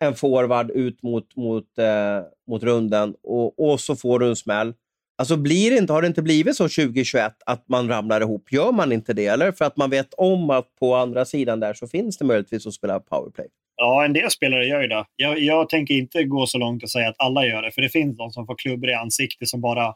[0.00, 4.74] en forward ut mot, mot, uh, mot runden och, och så får du en smäll.
[5.18, 8.52] Alltså blir det inte, har det inte blivit så 2021 att man ramlar ihop?
[8.52, 9.26] Gör man inte det?
[9.26, 12.66] Eller för att man vet om att på andra sidan där så finns det möjligtvis
[12.66, 13.46] att spela powerplay?
[13.76, 15.04] Ja, en del spelare gör ju det.
[15.16, 17.88] Jag, jag tänker inte gå så långt och säga att alla gör det, för det
[17.88, 19.94] finns de som får klubbor i ansiktet som bara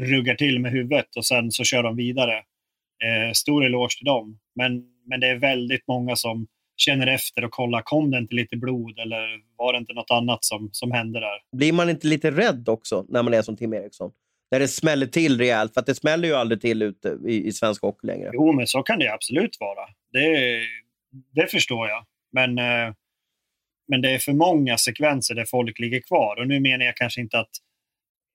[0.00, 2.34] ruggar till med huvudet och sen så kör de vidare.
[3.04, 4.38] Eh, stor eloge till dem.
[4.54, 8.56] Men, men det är väldigt många som känner efter och kollar, kom det inte lite
[8.56, 11.56] blod eller var det inte något annat som, som hände där?
[11.56, 14.12] Blir man inte lite rädd också när man är som Tim Eriksson?
[14.50, 17.82] När det smäller till rejält, för det smäller ju aldrig till ute i, i svensk
[17.82, 18.30] hockey längre.
[18.32, 19.88] Jo, men så kan det absolut vara.
[20.12, 20.60] Det,
[21.34, 22.04] det förstår jag.
[22.32, 22.94] Men, eh,
[23.88, 26.40] men det är för många sekvenser där folk ligger kvar.
[26.40, 27.50] Och nu menar jag kanske inte att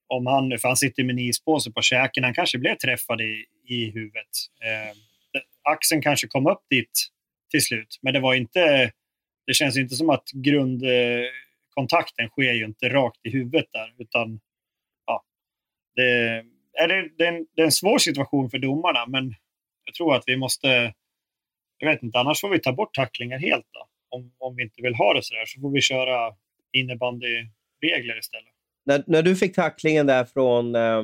[0.08, 3.22] om han, nu, för han sitter med en ispåse på käken, han kanske blev träffad
[3.22, 4.30] i, i huvudet.
[4.64, 4.98] Eh,
[5.64, 7.08] axeln kanske kom upp dit
[7.52, 8.92] till slut, men det var inte,
[9.48, 14.40] det känns inte som att grundkontakten sker ju inte rakt i huvudet där, utan
[15.06, 15.24] ja,
[15.96, 16.04] det,
[16.74, 19.36] är det, det, är en, det är en svår situation för domarna, men
[19.86, 20.94] jag tror att vi måste,
[21.78, 23.88] jag vet inte, annars får vi ta bort tacklingar helt då.
[24.10, 26.36] Om, om vi inte vill ha det sådär så får vi köra
[26.72, 28.57] innebandyregler istället.
[28.88, 31.04] När, när du fick tacklingen där från eh,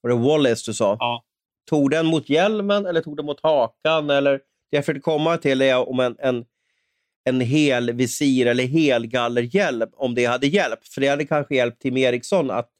[0.00, 0.96] var det Wallace du sa?
[1.00, 1.24] Ja.
[1.70, 4.10] Tog den mot hjälmen eller tog den mot hakan?
[4.10, 6.44] Eller, det jag försökte komma till är om en, en,
[7.24, 10.88] en hel visir eller helgallerhjälm, om det hade hjälpt.
[10.88, 12.70] För det hade kanske hjälpt Tim Eriksson att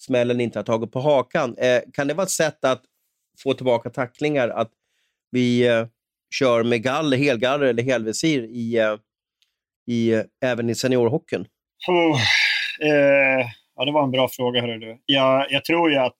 [0.00, 1.54] smällen inte har tagit på hakan.
[1.58, 2.82] Eh, kan det vara ett sätt att
[3.42, 4.70] få tillbaka tacklingar att
[5.30, 5.86] vi eh,
[6.34, 8.96] kör med galler, helgaller eller helvisir i, eh,
[9.86, 11.46] i, eh, även i seniorhockeyn?
[11.88, 12.20] Oh,
[12.80, 14.60] Eh, ja, det var en bra fråga.
[14.60, 14.98] Hörru du.
[15.06, 16.16] Jag, jag tror ju att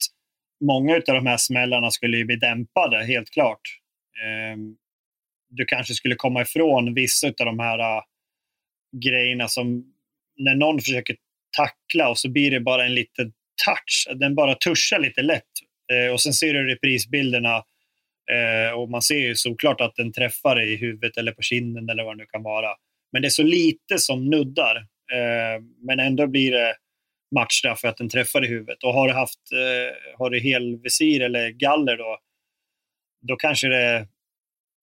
[0.65, 3.61] många av de här smällarna skulle bli dämpade, helt klart.
[4.25, 4.57] Eh,
[5.51, 8.03] du kanske skulle komma ifrån vissa av de här uh,
[9.05, 9.85] grejerna som
[10.37, 11.17] när någon försöker
[11.57, 13.33] tackla och så blir det bara en liten
[13.67, 14.09] touch.
[14.15, 15.45] Den bara tuschar lite lätt.
[15.93, 17.57] Eh, och sen ser du reprisbilderna
[18.33, 22.05] eh, och man ser ju såklart att den träffar i huvudet eller på kinden eller
[22.05, 22.69] vad det nu kan vara.
[23.13, 26.77] Men det är så lite som nuddar Eh, men ändå blir det
[27.35, 28.85] matchstraff för att den träffar i huvudet.
[28.85, 32.19] Och har du haft eh, har du helvisir eller galler då,
[33.29, 34.09] då kanske det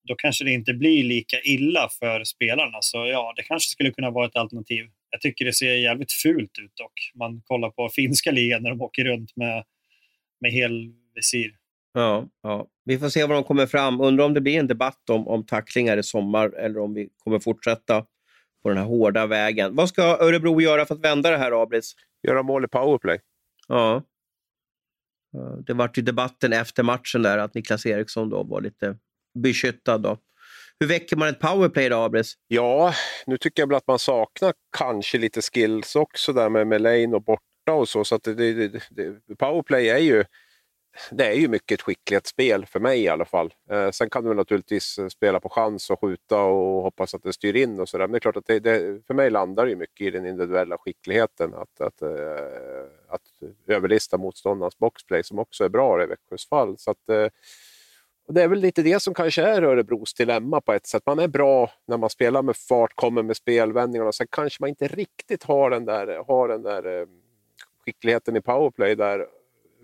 [0.08, 2.78] då kanske det inte blir lika illa för spelarna.
[2.80, 4.86] Så ja, det kanske skulle kunna vara ett alternativ.
[5.10, 7.12] Jag tycker det ser jävligt fult ut dock.
[7.14, 9.64] Man kollar på finska ligan när de åker runt med,
[10.40, 11.50] med helvisir.
[11.92, 14.00] Ja, ja, vi får se vad de kommer fram.
[14.00, 17.38] Undrar om det blir en debatt om, om tacklingar i sommar eller om vi kommer
[17.38, 18.04] fortsätta
[18.66, 19.76] på den här hårda vägen.
[19.76, 21.94] Vad ska Örebro göra för att vända det här, Abris?
[22.28, 23.20] Göra mål i powerplay.
[23.68, 24.02] Ja.
[25.66, 28.96] Det vart ju debatten efter matchen där att Niklas Eriksson då var lite
[29.38, 29.98] beskyttad.
[29.98, 30.18] Då.
[30.80, 32.34] Hur väcker man ett powerplay då, Abris?
[32.48, 32.94] Ja,
[33.26, 37.22] nu tycker jag väl att man saknar kanske lite skills också där med, lane och
[37.22, 38.04] borta och så.
[38.04, 40.24] så att det, det, det, powerplay är ju
[41.10, 43.54] det är ju mycket ett skicklighetsspel för mig i alla fall.
[43.70, 47.32] Eh, sen kan du naturligtvis eh, spela på chans och skjuta och hoppas att det
[47.32, 48.04] styr in och sådär.
[48.04, 50.78] Men det är klart att det, det, för mig landar det mycket i den individuella
[50.78, 51.54] skickligheten.
[51.54, 52.08] Att, att, eh,
[53.08, 53.22] att
[53.66, 56.78] överlista motståndarnas boxplay som också är bra i Växjös fall.
[56.78, 57.26] Så att, eh,
[58.28, 61.02] det är väl lite det som kanske är Örebros dilemma på ett sätt.
[61.06, 64.12] Man är bra när man spelar med fart, kommer med spelvändningarna.
[64.12, 67.06] Sen kanske man inte riktigt har den där, har den där eh,
[67.84, 69.26] skickligheten i powerplay där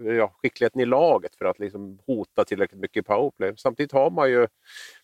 [0.04, 3.54] ja, skickligheten i laget för att liksom hota tillräckligt mycket i powerplay.
[3.56, 4.46] Samtidigt har man ju,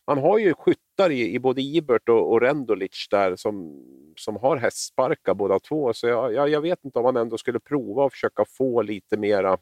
[0.07, 3.85] man har ju skyttar i, i både Ibert och, och Rendolic där som,
[4.17, 5.93] som har hästsparkar båda två.
[5.93, 9.17] Så jag, jag, jag, vet inte om man ändå skulle prova att försöka få lite
[9.17, 9.59] mera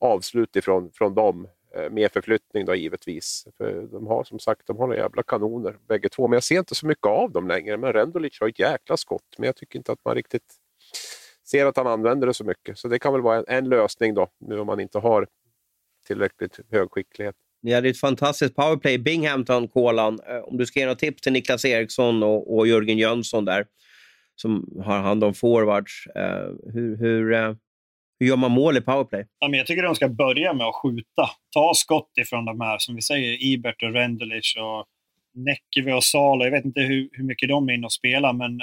[0.00, 1.48] avslut ifrån från dem.
[1.76, 3.46] Eh, med förflyttning då givetvis.
[3.56, 6.58] För de har som sagt de har några jävla kanoner bägge två, men jag ser
[6.58, 7.76] inte så mycket av dem längre.
[7.76, 10.54] Men Rendulic har ett jäkla skott, men jag tycker inte att man riktigt
[11.54, 12.78] ser att han använder det så mycket.
[12.78, 15.26] Så det kan väl vara en, en lösning då, nu om man inte har
[16.06, 17.34] tillräckligt hög skicklighet.
[17.62, 20.18] Ni hade ett fantastiskt powerplay, Binghamton, Kolan.
[20.28, 23.66] Eh, om du ska ge några tips till Niklas Eriksson och, och Jörgen Jönsson där,
[24.36, 26.06] som har hand om forwards.
[26.06, 27.54] Eh, hur, hur, eh,
[28.18, 29.26] hur gör man mål i powerplay?
[29.38, 31.30] Ja, men jag tycker de ska börja med att skjuta.
[31.54, 34.86] Ta skott ifrån de här, som vi säger, Ibert och Rendulic och
[35.34, 36.44] Näckeve och Salo.
[36.44, 38.60] Jag vet inte hur, hur mycket de är inne och spelar, men,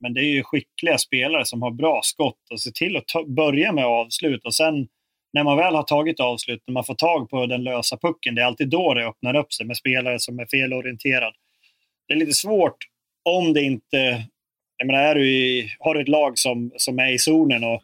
[0.00, 2.50] men det är ju skickliga spelare som har bra skott.
[2.50, 4.88] Och se till att ta, börja med avslut och sen
[5.32, 8.42] när man väl har tagit avslut, när man får tag på den lösa pucken, det
[8.42, 11.34] är alltid då det öppnar upp sig med spelare som är felorienterad.
[12.08, 12.76] Det är lite svårt
[13.24, 14.24] om det inte...
[14.76, 17.82] Jag menar, är du i, har du ett lag som, som är i zonen och,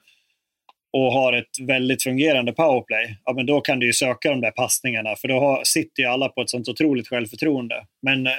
[0.92, 4.50] och har ett väldigt fungerande powerplay, ja, men då kan du ju söka de där
[4.50, 5.16] passningarna.
[5.16, 7.86] För då har, sitter ju alla på ett sånt otroligt självförtroende.
[8.02, 8.32] Men eh,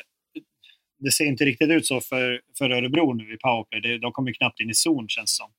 [0.99, 3.81] det ser inte riktigt ut så för, för Örebro nu i powerplay.
[3.81, 5.51] Det, de kommer knappt in i zon känns som.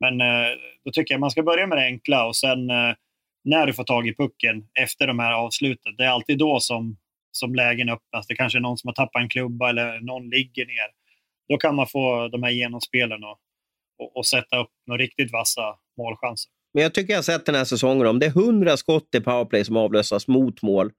[0.00, 2.94] Men eh, då tycker jag man ska börja med det enkla och sen eh,
[3.44, 6.96] när du får tag i pucken efter de här avsluten, det är alltid då som,
[7.32, 8.26] som lägen öppnas.
[8.26, 10.90] Det kanske är någon som har tappat en klubba eller någon ligger ner.
[11.48, 13.38] Då kan man få de här genomspelen och,
[13.98, 16.50] och, och sätta upp några riktigt vassa målchanser.
[16.74, 19.20] Men jag tycker jag har sett den här säsongen, om det är 100 skott i
[19.20, 20.90] powerplay som avlösas mot mål,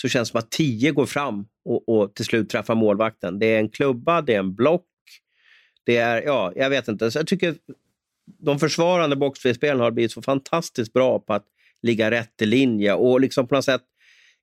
[0.00, 3.38] så känns det som att tio går fram och, och till slut träffar målvakten.
[3.38, 4.86] Det är en klubba, det är en block,
[5.84, 7.10] det är, ja, jag vet inte.
[7.10, 7.54] Så jag tycker
[8.38, 11.44] de försvarande boxplayspelarna har blivit så fantastiskt bra på att
[11.82, 13.82] ligga rätt i linje och liksom på något sätt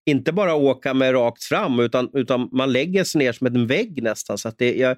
[0.05, 4.03] inte bara åka med rakt fram, utan, utan man lägger sig ner som en vägg
[4.03, 4.37] nästan.
[4.37, 4.97] Så att det, jag,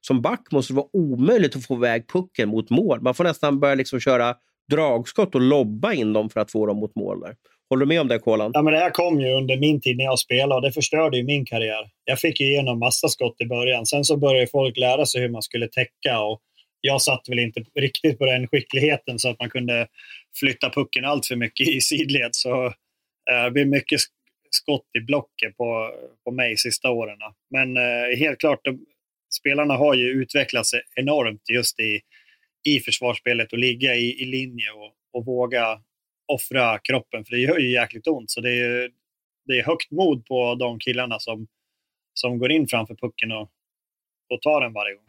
[0.00, 3.00] som back måste det vara omöjligt att få iväg pucken mot mål.
[3.00, 4.34] Man får nästan börja liksom köra
[4.70, 7.20] dragskott och lobba in dem för att få dem mot mål.
[7.20, 7.36] Där.
[7.70, 8.50] Håller du med om det, Kolan?
[8.54, 11.16] Ja, men det här kom ju under min tid när jag spelade och det förstörde
[11.16, 11.90] ju min karriär.
[12.04, 13.86] Jag fick ju igenom massa skott i början.
[13.86, 16.40] Sen så började folk lära sig hur man skulle täcka och
[16.80, 19.86] jag satt väl inte riktigt på den skickligheten så att man kunde
[20.40, 22.30] flytta pucken allt för mycket i sidled.
[22.32, 22.66] Så
[23.30, 24.00] eh, det blev mycket
[24.50, 25.90] skott i blocket på,
[26.24, 27.18] på mig sista åren.
[27.50, 28.86] Men eh, helt klart, de,
[29.40, 32.00] spelarna har ju utvecklats enormt just i,
[32.68, 35.80] i försvarsspelet och ligga i, i linje och, och våga
[36.28, 38.30] offra kroppen, för det gör ju jäkligt ont.
[38.30, 38.90] Så det är,
[39.46, 41.46] det är högt mod på de killarna som,
[42.14, 43.50] som går in framför pucken och,
[44.30, 45.04] och tar den varje gång.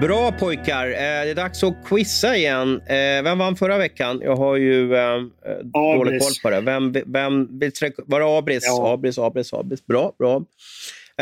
[0.00, 0.86] Bra pojkar!
[0.86, 2.80] Eh, det är dags att quizza igen.
[2.80, 4.20] Eh, vem vann förra veckan?
[4.22, 5.20] Jag har ju eh,
[5.62, 6.60] dålig koll på det.
[6.60, 7.48] Vem, vem,
[8.06, 8.64] var det Abris?
[8.66, 8.92] Ja.
[8.92, 9.86] Abris, Abris, Abris.
[9.86, 10.42] Bra, bra.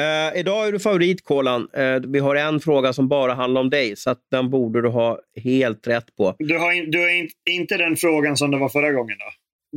[0.00, 1.68] Uh, idag är du favorit, Kolan.
[1.78, 5.20] Uh, vi har en fråga som bara handlar om dig, så den borde du ha
[5.36, 6.34] helt rätt på.
[6.38, 9.16] Du har, in, du har in, inte den frågan som det var förra gången?
[9.18, 9.24] då?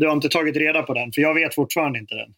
[0.01, 1.11] Du har inte tagit reda på den?
[1.11, 2.33] För jag vet fortfarande inte den.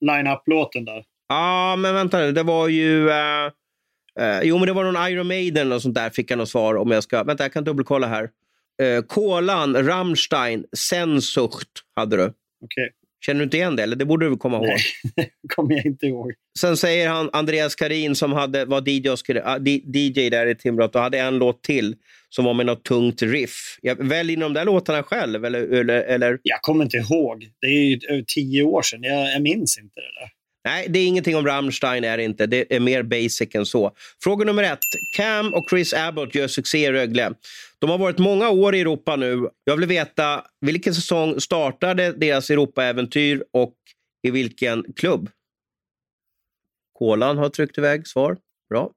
[0.00, 1.04] Line-up-låten där.
[1.28, 2.32] Ja, ah, men vänta nu.
[2.32, 3.08] Det var ju...
[3.08, 6.10] Uh, jo, men det var någon Iron Maiden och sånt där.
[6.10, 7.22] Fick jag något svar om jag ska...
[7.22, 8.30] Vänta, jag kan dubbelkolla här.
[9.06, 12.22] Kolan, Rammstein, Sensucht hade du.
[12.22, 12.34] Okej.
[12.62, 12.99] Okay.
[13.26, 13.82] Känner du inte igen det?
[13.82, 14.66] Eller det borde du komma ihåg.
[14.66, 14.80] Nej,
[15.42, 16.32] det kommer jag inte ihåg.
[16.58, 19.08] Sen säger han Andreas Karin som hade, var DJ,
[19.94, 21.96] DJ där i Timrå och hade en låt till
[22.28, 23.78] som var med något tungt riff.
[23.82, 25.44] Jag, välj in de där låtarna själv?
[25.44, 26.38] Eller, eller, eller?
[26.42, 27.46] Jag kommer inte ihåg.
[27.60, 29.02] Det är ju tio år sedan.
[29.02, 30.30] Jag, jag minns inte det där.
[30.64, 32.04] Nej, det är ingenting om Rammstein.
[32.04, 32.46] Är det, inte.
[32.46, 33.92] det är mer basic än så.
[34.24, 34.78] Fråga nummer ett.
[35.16, 37.32] Cam och Chris Abbott gör succé i Rögle.
[37.80, 39.50] De har varit många år i Europa nu.
[39.64, 43.76] Jag vill veta vilken säsong startade deras Europaäventyr och
[44.22, 45.30] i vilken klubb?
[46.92, 48.36] Kolan har tryckt iväg svar.
[48.68, 48.92] Bra.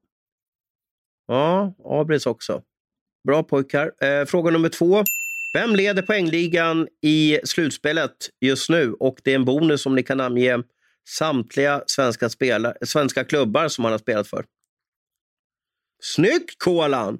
[1.26, 2.62] Ja, Abris också.
[3.26, 4.04] Bra pojkar.
[4.04, 5.02] Eh, fråga nummer två.
[5.54, 8.92] Vem leder poängligan i slutspelet just nu?
[8.92, 10.62] Och det är en bonus som ni kan namnge
[11.08, 14.44] samtliga svenska, spelare, svenska klubbar som han har spelat för.
[16.02, 17.18] Snyggt Kolan!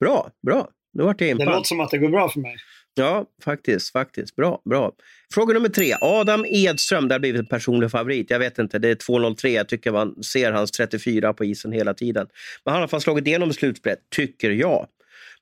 [0.00, 0.70] Bra, bra.
[0.94, 1.46] Nu vart jag impad.
[1.46, 2.56] Det låter som att det går bra för mig.
[2.94, 3.92] Ja, faktiskt.
[3.92, 4.36] faktiskt.
[4.36, 4.92] Bra, bra.
[5.34, 5.94] Fråga nummer tre.
[6.00, 8.30] Adam Edström, det har blivit en personlig favorit.
[8.30, 9.48] Jag vet inte, det är 2.03.
[9.48, 12.26] Jag tycker man ser hans 34 på isen hela tiden.
[12.64, 14.86] Men han har i alla fall slagit igenom slutspelet, tycker jag.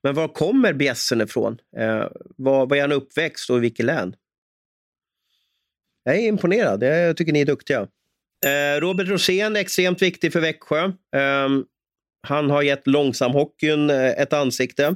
[0.02, 1.58] Men var kommer bjässen ifrån?
[1.76, 4.14] Eh, var, var är han uppväxt och i vilket län?
[6.04, 6.82] Jag är imponerad.
[6.82, 7.88] Jag tycker ni är duktiga.
[8.46, 10.84] Eh, Robert Rosén extremt viktig för Växjö.
[11.16, 11.48] Eh,
[12.22, 14.94] han har gett långsamhockeyn eh, ett ansikte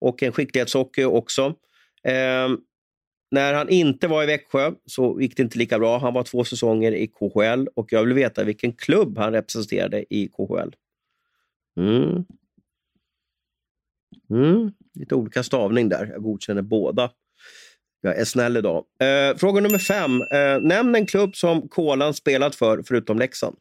[0.00, 1.54] och en skicklighetshockey också.
[2.04, 2.48] Eh,
[3.30, 5.98] när han inte var i Växjö så gick det inte lika bra.
[5.98, 10.28] Han var två säsonger i KHL och jag vill veta vilken klubb han representerade i
[10.28, 10.74] KHL.
[11.80, 12.24] Mm.
[14.30, 16.06] Mm, lite olika stavning där.
[16.06, 17.10] Jag godkänner båda.
[18.00, 18.84] Jag är snäll idag.
[19.00, 20.22] Eh, fråga nummer fem.
[20.22, 23.56] Eh, nämn en klubb som Kolan spelat för, förutom Leksand.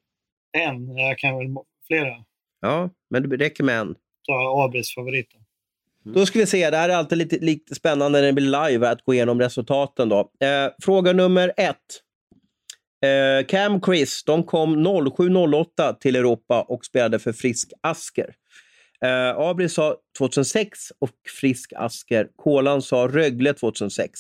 [0.58, 1.48] En, jag kan väl
[1.88, 2.16] flera.
[2.62, 3.96] Ja, men det räcker med en.
[4.28, 5.42] Ta Abris favoriten.
[6.14, 8.90] Då ska vi se, det här är alltid lite, lite spännande när det blir live
[8.90, 10.10] att gå igenom resultaten.
[10.10, 10.20] Då.
[10.20, 11.76] Eh, fråga nummer ett.
[13.06, 18.34] Eh, Cam Chris, de kom 07.08 till Europa och spelade för Frisk Asker.
[19.02, 22.28] Eh, Abri sa 2006 och Frisk Asker.
[22.36, 24.20] Kolan sa Rögle 2006.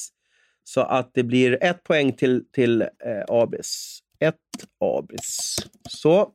[0.64, 2.88] Så att det blir ett poäng till, till eh,
[3.28, 4.00] Abris.
[4.20, 4.36] Ett
[4.80, 5.56] Abris.
[5.90, 6.32] Så.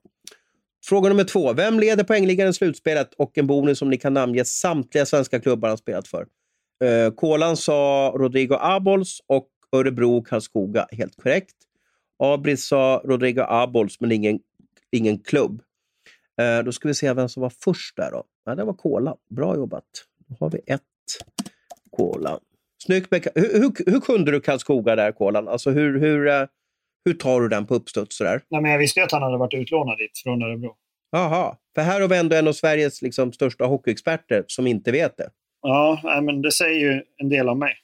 [0.84, 1.52] Fråga nummer två.
[1.52, 5.68] Vem leder poängligan i slutspelet och en bonus som ni kan namnge samtliga svenska klubbar
[5.68, 6.26] han spelat för?
[6.84, 10.86] Uh, Kolan sa Rodrigo Abols och Örebro Karlskoga.
[10.92, 11.54] Helt korrekt.
[12.18, 14.38] Abris sa Rodrigo Abols, men ingen,
[14.90, 15.62] ingen klubb.
[16.42, 18.10] Uh, då ska vi se vem som var först där.
[18.10, 18.24] Då.
[18.44, 19.16] Ja, det var Kola.
[19.30, 19.84] Bra jobbat.
[20.26, 20.82] Då har vi ett
[21.96, 22.38] Kola.
[22.84, 23.12] Snyggt.
[23.34, 25.48] Hur, hur, hur kunde du Karlskoga där, Kolan?
[25.48, 26.46] Alltså, hur, hur, eh,
[27.04, 28.18] hur tar du den på uppstuds?
[28.18, 28.40] Där?
[28.50, 30.74] Nej, men jag visste ju att han hade varit utlånad dit från Örebro.
[31.10, 35.16] Jaha, för här har vi ändå en av Sveriges liksom, största hockeyexperter som inte vet
[35.16, 35.30] det.
[35.62, 37.74] Ja, nej, men det säger ju en del om mig.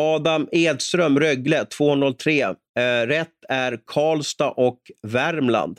[0.00, 2.42] Adam Edström, Rögle, 203.
[2.42, 2.52] Eh,
[3.06, 5.78] rätt är Karlstad och Värmland.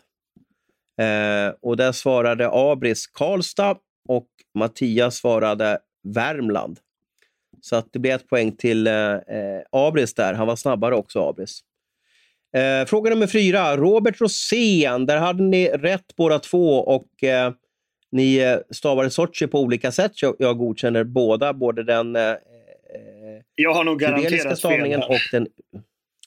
[1.02, 3.78] Eh, och där svarade Abris Karlstad
[4.10, 4.28] och
[4.58, 6.80] Mattias svarade Värmland.
[7.62, 10.34] Så att det blev ett poäng till eh, eh, Abris där.
[10.34, 11.62] Han var snabbare också, Abris.
[12.54, 13.78] Eh, fråga nummer fyra.
[13.78, 15.06] Robert Rosén.
[15.06, 17.54] Där hade ni rätt båda två och eh,
[18.12, 20.22] ni eh, stavade Sochi på olika sätt.
[20.22, 22.36] Jag, jag godkänner båda, både den eh,
[23.56, 25.48] jag har nog garanterat stavningen och den,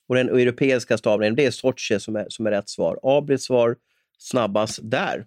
[0.09, 1.35] och den europeiska stavningen.
[1.35, 2.99] Det är Sochi som är, som är rätt svar.
[3.03, 3.77] Abris svar
[4.19, 5.27] snabbast där.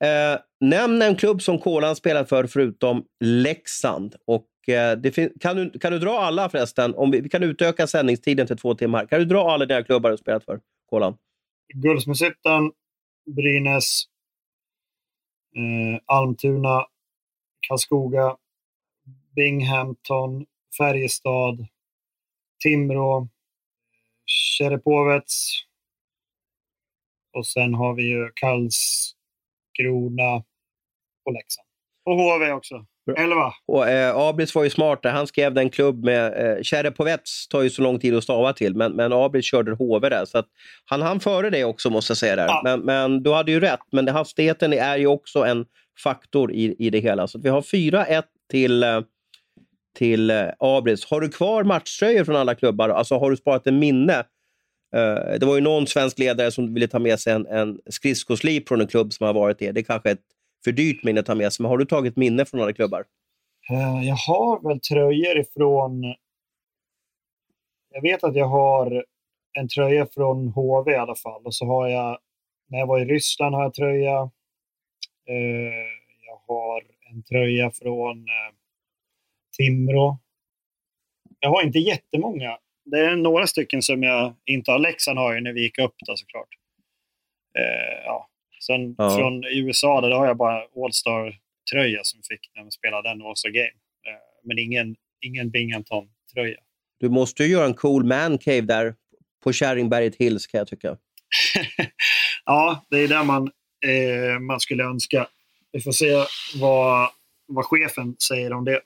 [0.00, 4.14] Eh, nämn en klubb som Kolan spelar för förutom Leksand.
[4.24, 6.94] Och, eh, Eh, det kan, du, kan du dra alla förresten?
[6.94, 9.06] Om vi, vi, kan utöka sändningstiden till två timmar.
[9.06, 11.16] Kan du dra alla dina klubbar du spelat för, Kolan?
[11.74, 12.72] Guldsmedshyttan,
[13.36, 14.04] Brynäs,
[15.56, 16.86] eh, Almtuna,
[17.68, 18.36] Karlskoga,
[19.36, 20.46] Binghamton,
[20.78, 21.66] Färjestad,
[22.62, 23.28] Timrå,
[24.26, 25.64] Cherepovets,
[27.32, 30.44] och sen har vi ju Karlskrona
[31.24, 31.68] och Leksand.
[32.04, 32.86] Och HV också.
[33.16, 33.52] Elva.
[33.66, 35.10] Och, eh, Abris var ju smart där.
[35.10, 36.26] Han skrev den klubb med...
[36.26, 40.08] Eh, Cherepovets tar ju så lång tid att stava till, men, men Abris körde HV
[40.08, 40.24] där.
[40.24, 40.46] Så att,
[40.84, 42.36] han hann före det också, måste jag säga.
[42.36, 42.46] Där.
[42.46, 42.60] Ja.
[42.64, 43.80] Men, men du hade ju rätt.
[43.92, 45.64] Men det, hastigheten är ju också en
[46.02, 47.26] faktor i, i det hela.
[47.26, 49.00] Så vi har 4-1 till, eh,
[49.98, 51.04] till eh, Abris.
[51.04, 52.88] Har du kvar matchtröjor från alla klubbar?
[52.88, 54.24] Alltså har du sparat en minne?
[54.96, 58.68] Uh, det var ju någon svensk ledare som ville ta med sig en, en skridskoslip
[58.68, 59.72] från en klubb som har varit det.
[59.72, 60.20] Det är kanske ett
[60.64, 63.04] för dyrt minne att ta med sig, men har du tagit minne från några klubbar?
[63.70, 66.14] Eh, jag har väl tröjor ifrån...
[67.92, 69.04] Jag vet att jag har
[69.58, 71.46] en tröja från HV i alla fall.
[71.46, 72.18] Och så har jag,
[72.68, 74.30] när jag var i Ryssland har jag tröja.
[75.28, 75.86] Eh,
[76.26, 78.54] jag har en tröja från eh,
[79.56, 80.18] Timrå.
[81.40, 82.58] Jag har inte jättemånga
[82.90, 84.78] det är några stycken som jag inte har.
[84.78, 86.48] Leksand har jag när vi gick upp då såklart.
[88.04, 88.29] Ja.
[88.60, 89.16] Sen ja.
[89.16, 93.66] från USA där har jag bara All-Star-tröja som fick när man spelade den All-Star Game.
[94.06, 96.58] Eh, men ingen, ingen Binghamton-tröja.
[97.00, 98.94] Du måste ju göra en cool man cave där
[99.44, 100.96] på Kärringberget Hills kan jag tycka.
[102.44, 103.50] ja, det är det man,
[103.86, 105.26] eh, man skulle önska.
[105.72, 106.24] Vi får se
[106.60, 107.10] vad,
[107.46, 108.80] vad chefen säger om det.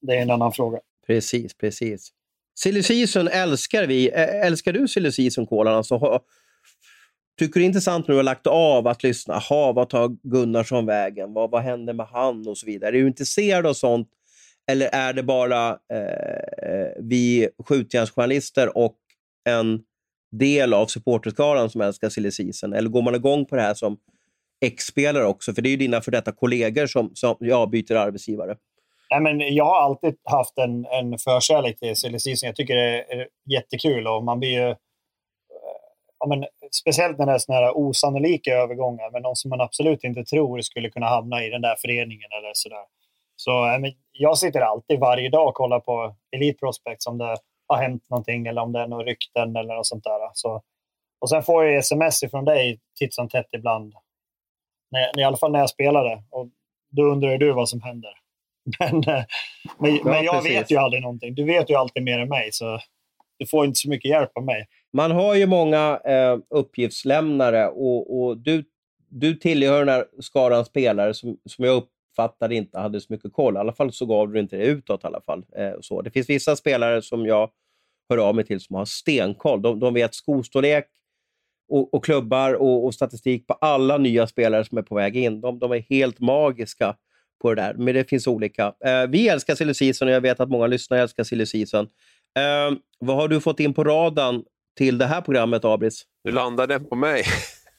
[0.00, 0.78] Det är en annan fråga.
[1.06, 2.12] Precis, precis.
[2.58, 4.08] Silly season älskar vi.
[4.08, 5.74] Älskar du silly season-kolan?
[5.74, 6.20] Alltså,
[7.38, 9.34] tycker du det är intressant när du har lagt av att lyssna?
[9.34, 11.32] Aha, vad tar Gunnarsson vägen?
[11.32, 12.48] Vad, vad händer med han?
[12.48, 12.90] och så vidare.
[12.90, 14.08] Är du intresserad av sånt?
[14.70, 18.96] Eller är det bara eh, vi skjutjärnsjournalister och
[19.48, 19.80] en
[20.32, 22.72] del av supporterskaran som älskar silly season?
[22.72, 23.96] Eller går man igång på det här som
[24.64, 25.54] ex-spelare också?
[25.54, 28.56] För det är ju dina för detta kollegor som, som ja, byter arbetsgivare.
[29.10, 32.46] Nej, men jag har alltid haft en, en förkärlek till silly season.
[32.46, 34.74] Jag tycker det är jättekul och man blir ju...
[36.20, 40.04] Ja, men, speciellt när det är såna här osannolika övergångar, men någon som man absolut
[40.04, 42.84] inte tror skulle kunna hamna i den där föreningen eller sådär.
[43.36, 47.76] Så men, jag sitter alltid varje dag och kollar på Elite Prospects om det har
[47.76, 50.30] hänt någonting eller om det är några rykten eller något sånt där.
[50.34, 50.62] Så,
[51.20, 53.94] och sen får jag sms från dig titt som tätt ibland.
[54.90, 56.22] När, I alla fall när jag spelade.
[56.30, 56.48] Och
[56.90, 58.12] då undrar du vad som händer.
[58.78, 59.24] Men, eh,
[59.78, 60.52] men, ja, men jag precis.
[60.52, 61.34] vet ju aldrig någonting.
[61.34, 62.80] Du vet ju alltid mer än mig, så
[63.38, 64.66] du får inte så mycket hjälp av mig.
[64.92, 68.64] Man har ju många eh, uppgiftslämnare och, och, du,
[69.08, 73.54] du tillhör den här skaran spelare som, som jag uppfattade inte, hade så mycket koll.
[73.54, 75.04] I alla fall så gav du inte det utåt.
[75.04, 75.44] I alla fall.
[75.56, 76.02] Eh, så.
[76.02, 77.50] Det finns vissa spelare som jag
[78.08, 79.62] hör av mig till som har stenkoll.
[79.62, 80.86] De, de vet skostorlek
[81.68, 85.40] och, och klubbar och, och, statistik på alla nya spelare som är på väg in.
[85.40, 86.96] De, de är helt magiska
[87.42, 87.74] på det där.
[87.74, 88.74] Men det finns olika.
[88.84, 91.88] Eh, vi älskar silly season och jag vet att många lyssnare älskar silly season.
[92.36, 94.44] Eh, vad har du fått in på radarn
[94.76, 96.02] till det här programmet, Abris?
[96.24, 97.22] Nu landar den på mig.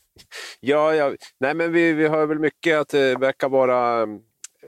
[0.60, 4.02] ja, ja, nej men vi, vi hör väl mycket att det verkar vara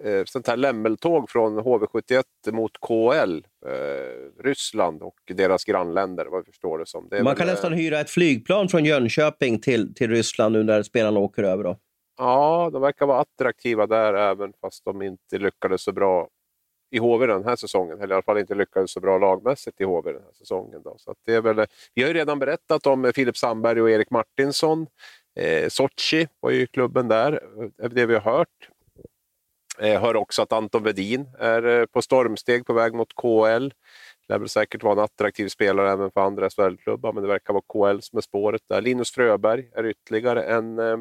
[0.03, 6.45] eh, sånt här lämmeltåg från HV71 mot KL, eh, Ryssland och deras grannländer vad jag
[6.45, 7.07] förstår det som.
[7.09, 10.83] Det Man kan väl, nästan hyra ett flygplan från Jönköping till, till Ryssland nu när
[10.83, 11.63] spelarna åker över.
[11.63, 11.77] Då.
[12.17, 16.27] Ja, de verkar vara attraktiva där även fast de inte lyckades så bra
[16.91, 18.01] i HV den här säsongen.
[18.01, 20.81] Eller i alla fall inte lyckades så bra lagmässigt i HV den här säsongen.
[20.83, 20.95] Då.
[20.97, 24.87] Så det är väl, vi har ju redan berättat om Filip Sandberg och Erik Martinsson.
[25.39, 27.43] Eh, Sochi var ju klubben där,
[27.81, 28.69] eh, det vi har hört.
[29.79, 33.69] Eh, hör också att Anton Vedin är eh, på stormsteg på väg mot KL.
[34.27, 37.53] Det lär väl säkert vara en attraktiv spelare även för andra SHL-klubbar, men det verkar
[37.53, 38.81] vara KL som är spåret där.
[38.81, 40.97] Linus Fröberg är ytterligare en, eh,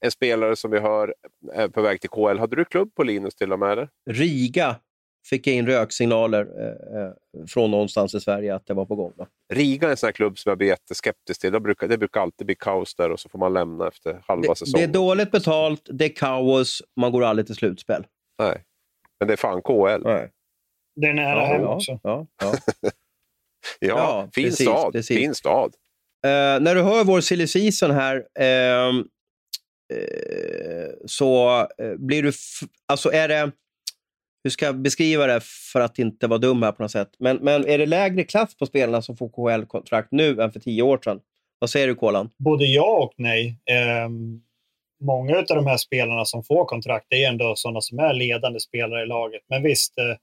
[0.00, 1.14] en spelare som vi hör
[1.52, 2.38] är på väg till KL.
[2.38, 3.72] Hade du klubb på Linus till och med?
[3.72, 3.88] Eller?
[4.10, 4.76] Riga
[5.24, 7.12] fick jag in röksignaler eh, eh,
[7.48, 9.12] från någonstans i Sverige att det var på gång.
[9.16, 9.26] Då.
[9.54, 11.52] Riga är en sån här klubb som jag blir jätteskeptisk till.
[11.52, 14.48] Det brukar, det brukar alltid bli kaos där och så får man lämna efter halva
[14.48, 14.86] det, säsongen.
[14.86, 18.06] Det är dåligt betalt, det är kaos, man går aldrig till slutspel.
[18.38, 18.64] Nej,
[19.20, 20.02] men det är fan KL.
[20.04, 20.30] Nej.
[21.00, 22.00] Det är nära ja, hem också.
[22.02, 22.54] Ja, ja.
[22.82, 22.90] ja,
[23.80, 24.92] ja fin, precis, stad.
[24.92, 25.16] Precis.
[25.16, 25.74] fin stad.
[26.26, 28.94] Uh, när du hör vår silly season här uh,
[29.94, 31.66] uh, så
[31.98, 32.32] blir du...
[32.88, 33.52] Alltså är det
[34.44, 35.40] hur ska jag beskriva det
[35.72, 37.10] för att inte vara dum här på något sätt?
[37.18, 40.82] Men, men är det lägre klass på spelarna som får KHL-kontrakt nu än för tio
[40.82, 41.20] år sedan?
[41.58, 42.30] Vad säger du, Kolan?
[42.38, 43.58] Både ja och nej.
[43.70, 44.08] Eh,
[45.04, 49.02] många av de här spelarna som får kontrakt är ändå sådana som är ledande spelare
[49.02, 49.42] i laget.
[49.48, 50.16] Men visst, eh,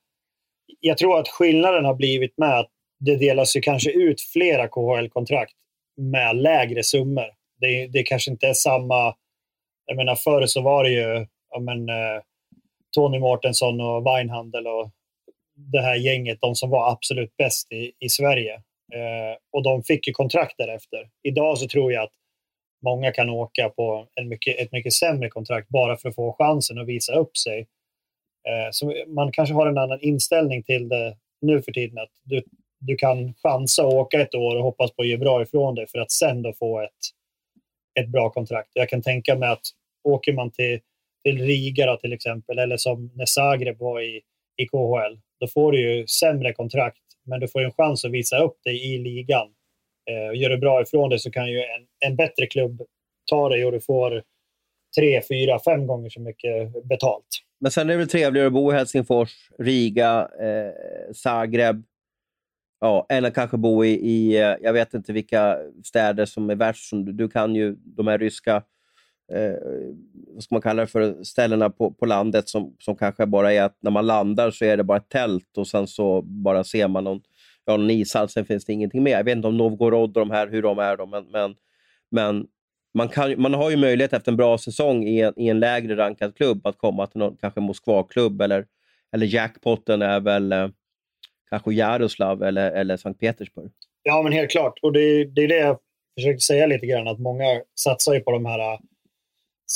[0.80, 5.54] jag tror att skillnaden har blivit med att det delas ju kanske ut flera KHL-kontrakt
[5.98, 7.28] med lägre summor.
[7.60, 9.16] Det, det kanske inte är samma...
[9.86, 12.22] Jag menar, förr så var det ju ja, men, eh,
[12.96, 14.92] Tony Mårtensson och Weinhandel och
[15.56, 18.54] det här gänget, de som var absolut bäst i, i Sverige.
[18.94, 21.10] Eh, och de fick ju kontrakt därefter.
[21.24, 22.14] Idag så tror jag att
[22.84, 26.80] många kan åka på en mycket, ett mycket sämre kontrakt bara för att få chansen
[26.80, 27.60] att visa upp sig.
[28.50, 31.98] Eh, så man kanske har en annan inställning till det nu för tiden.
[31.98, 32.44] Att du,
[32.80, 35.88] du kan chansa och åka ett år och hoppas på att ge bra ifrån dig
[35.88, 36.90] för att sen då få ett,
[38.00, 38.70] ett bra kontrakt.
[38.74, 39.64] Jag kan tänka mig att
[40.04, 40.80] åker man till
[41.24, 44.22] till Riga då, till exempel, eller som när Zagreb var i,
[44.58, 48.40] i KHL, då får du ju sämre kontrakt, men du får en chans att visa
[48.40, 49.48] upp dig i ligan.
[50.10, 52.82] Eh, gör du bra ifrån dig så kan ju en, en bättre klubb
[53.32, 54.24] ta dig och du får
[54.98, 57.26] tre, fyra, fem gånger så mycket betalt.
[57.62, 61.84] Men sen är det väl trevligare att bo i Helsingfors, Riga, eh, Zagreb,
[62.80, 66.92] ja, eller kanske bo i, i, eh, jag vet inte vilka städer som är värst.
[66.92, 68.64] Du, du kan ju de här ryska
[69.32, 69.56] eh,
[70.28, 73.62] vad ska man kalla det för, ställena på, på landet som, som kanske bara är
[73.62, 76.88] att när man landar så är det bara ett tält och sen så bara ser
[76.88, 77.22] man någon,
[77.66, 79.12] ja, någon ishall, sen finns det ingenting mer.
[79.12, 81.56] Jag vet inte om Novgorod och de här, hur de är, då, men, men,
[82.12, 82.48] men
[82.94, 85.98] man, kan, man har ju möjlighet efter en bra säsong i en, i en lägre
[85.98, 88.66] rankad klubb att komma till någon, kanske Moskva-klubb eller,
[89.14, 90.68] eller jackpotten är väl eh,
[91.50, 93.72] kanske Jaroslav eller, eller Sankt Petersburg.
[94.04, 94.80] Ja, men helt klart.
[94.82, 95.78] Och det, det är det jag
[96.16, 98.80] försökte säga lite grann, att många satsar ju på de här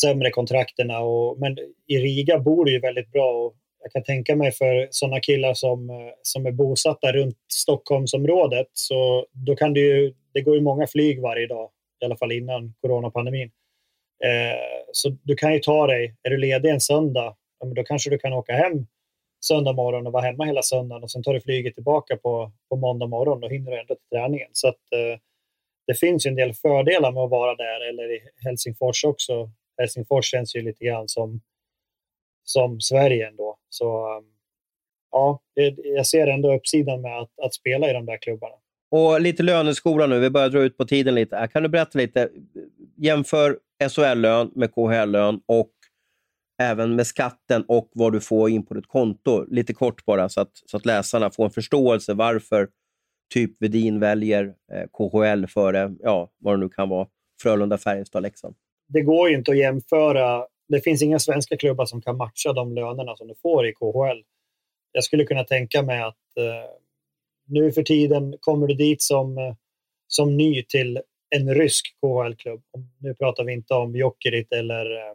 [0.01, 0.99] sämre kontrakterna.
[0.99, 3.31] Och, men i Riga bor det ju väldigt bra.
[3.31, 8.67] Och jag kan tänka mig för sådana killar som, eh, som är bosatta runt Stockholmsområdet
[8.73, 11.69] så då kan det ju, det går ju många flyg varje dag,
[12.01, 13.51] i alla fall innan coronapandemin.
[14.25, 17.83] Eh, så du kan ju ta dig, är du ledig en söndag, ja, men då
[17.83, 18.87] kanske du kan åka hem
[19.45, 22.75] söndag morgon och vara hemma hela söndagen och sen tar du flyget tillbaka på, på
[22.75, 23.43] måndag morgon.
[23.43, 24.49] och hinner du ändå till träningen.
[24.53, 25.19] Så att, eh,
[25.87, 30.25] det finns ju en del fördelar med att vara där eller i Helsingfors också Helsingfors
[30.25, 31.41] känns ju lite grann som,
[32.43, 33.57] som Sverige ändå.
[33.69, 34.25] Så um,
[35.11, 35.41] ja,
[35.95, 38.55] jag ser ändå uppsidan med att, att spela i de där klubbarna.
[38.91, 41.49] Och lite löneskola nu, vi börjar dra ut på tiden lite.
[41.53, 42.29] Kan du berätta lite,
[42.97, 43.59] jämför
[43.89, 45.71] SHL-lön med KHL-lön och
[46.61, 49.45] även med skatten och vad du får in på ditt konto.
[49.49, 52.69] Lite kort bara, så att, så att läsarna får en förståelse varför
[53.33, 57.07] typ Vedin väljer eh, KHL före, ja, vad det nu kan vara,
[57.41, 58.55] Frölunda, Färjestad, Leksand
[58.87, 60.47] det går ju inte att jämföra.
[60.67, 64.23] Det finns inga svenska klubbar som kan matcha de lönerna som du får i KHL.
[64.91, 66.69] Jag skulle kunna tänka mig att eh,
[67.45, 69.55] nu för tiden kommer du dit som, eh,
[70.07, 71.01] som ny till
[71.35, 72.63] en rysk KHL-klubb.
[72.99, 75.13] Nu pratar vi inte om Jokerit eller, eh,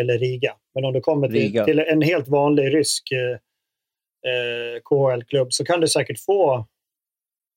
[0.00, 0.56] eller Riga.
[0.74, 3.38] Men om du kommer till, till en helt vanlig rysk eh,
[4.30, 6.66] eh KHL-klubb så kan du säkert få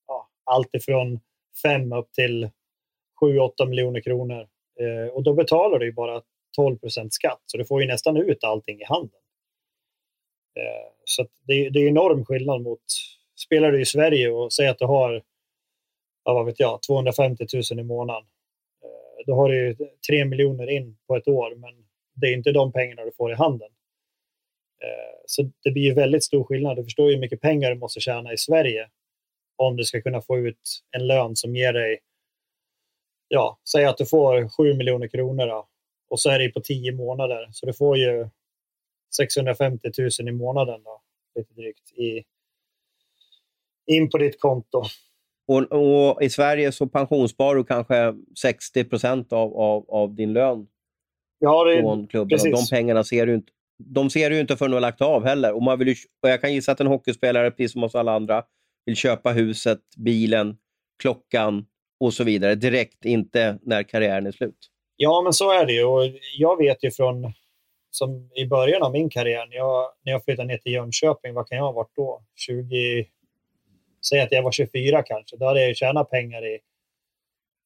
[0.06, 1.20] ja, allt ifrån
[1.62, 2.50] 5 upp till
[3.20, 4.48] 7-8 miljoner kronor.
[4.80, 6.22] Eh, och då betalar du ju bara
[6.56, 9.20] 12 procent skatt, så du får ju nästan ut allting i handen.
[10.56, 12.82] Eh, så det, det är enorm skillnad mot,
[13.46, 15.22] spelar du i Sverige och säger att du har,
[16.24, 18.28] ja, vad vet jag, 250 000 i månaden.
[18.84, 19.76] Eh, då har du ju
[20.08, 23.34] 3 miljoner in på ett år, men det är inte de pengarna du får i
[23.34, 23.70] handen.
[24.82, 26.76] Eh, så det blir ju väldigt stor skillnad.
[26.76, 28.88] Du förstår ju hur mycket pengar du måste tjäna i Sverige
[29.56, 31.98] om du ska kunna få ut en lön som ger dig,
[33.32, 35.68] ja, säg att du får 7 miljoner kronor då,
[36.08, 37.48] och så är det på 10 månader.
[37.52, 38.28] Så du får ju
[39.16, 41.02] 650 000 i månaden då,
[41.34, 42.24] lite drygt, i,
[43.86, 44.82] in på ditt konto.
[45.48, 50.66] Och, och, I Sverige så pensionssparar du kanske 60 procent av, av, av, din lön
[51.38, 52.38] ja, det, från klubben.
[52.40, 55.24] Och de pengarna ser du inte, de ser du inte förrän du har lagt av
[55.24, 55.52] heller.
[55.52, 58.12] Och man vill ju, och jag kan gissa att en hockeyspelare, precis som oss alla
[58.12, 58.44] andra,
[58.86, 60.56] vill köpa huset, bilen,
[61.02, 61.66] klockan
[62.00, 64.70] och så vidare direkt, inte när karriären är slut.
[64.96, 65.84] Ja, men så är det ju.
[65.84, 66.02] Och
[66.38, 67.32] jag vet ju från
[67.90, 71.48] som i början av min karriär, när jag, när jag flyttade ner till Jönköping, vad
[71.48, 72.22] kan jag ha varit då?
[72.36, 73.06] 20...
[74.08, 75.36] Säg att jag var 24 kanske.
[75.36, 76.58] Då hade jag tjänat pengar i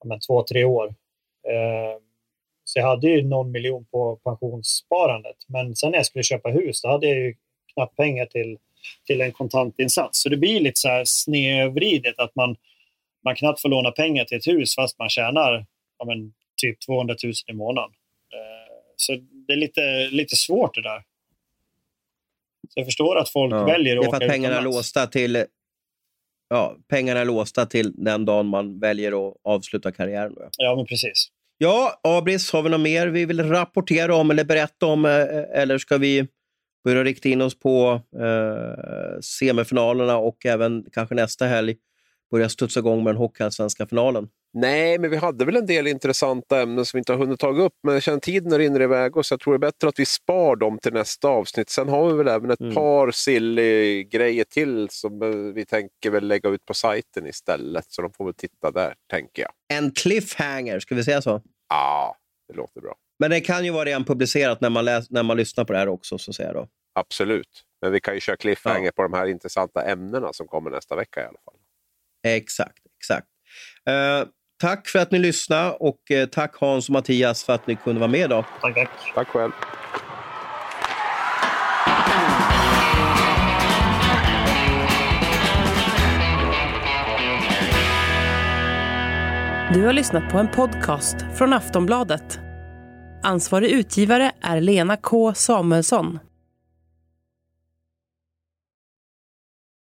[0.05, 0.87] ja, två, tre år.
[1.49, 2.01] Eh,
[2.65, 5.37] så jag hade ju någon miljon på pensionssparandet.
[5.49, 7.35] Men sen när jag skulle köpa hus, då hade jag ju
[7.75, 8.59] knappt pengar till,
[9.07, 10.23] till en kontantinsats.
[10.23, 12.57] Så det blir lite så här snedvridet att man,
[13.25, 15.67] man knappt får låna pengar till ett hus fast man tjänar
[15.99, 17.91] ja, men, typ 200 000 i månaden.
[18.33, 19.13] Eh, så
[19.47, 21.03] det är lite, lite svårt det där.
[22.69, 25.45] Så jag förstår att folk ja, väljer att åka pengarna är låsta till
[26.49, 30.35] ja, pengarna är låsta till den dagen man väljer att avsluta karriären.
[30.59, 31.29] Ja, men precis.
[31.59, 35.05] Ja, Abris, har vi något mer vi vill rapportera om eller berätta om?
[35.05, 36.27] Eh, eller ska vi
[36.85, 41.77] börja rikta in oss på eh, semifinalerna och även kanske nästa helg
[42.35, 44.29] börja studsa igång med den hockeyallsvenska finalen?
[44.53, 47.49] Nej, men vi hade väl en del intressanta ämnen som vi inte har hunnit ta
[47.49, 49.99] upp, men jag känner tiden rinner iväg och så jag tror det är bättre att
[49.99, 51.71] vi spar dem till nästa avsnitt.
[51.71, 52.75] Sen har vi väl även ett mm.
[52.75, 55.19] par silly grejer till som
[55.55, 59.43] vi tänker väl lägga ut på sajten istället, så de får väl titta där, tänker
[59.43, 59.51] jag.
[59.79, 61.43] En cliffhanger, ska vi säga så?
[61.69, 62.17] Ja,
[62.49, 62.95] det låter bra.
[63.19, 65.79] Men det kan ju vara redan publicerat när man, läs, när man lyssnar på det
[65.79, 66.69] här också, så att säga då.
[66.95, 68.93] Absolut, men vi kan ju köra cliffhanger ja.
[68.97, 71.54] på de här intressanta ämnena som kommer nästa vecka i alla fall.
[72.25, 73.27] Exakt, exakt.
[73.91, 74.29] Uh,
[74.61, 78.01] Tack för att ni lyssnade och eh, tack Hans och Mattias för att ni kunde
[78.01, 78.45] vara med idag.
[78.61, 78.89] Tack, tack.
[79.15, 79.53] Tack själv.
[89.73, 92.39] Du har lyssnat på en podcast från Aftonbladet.
[93.23, 96.19] Ansvarig utgivare är Lena K Samuelsson.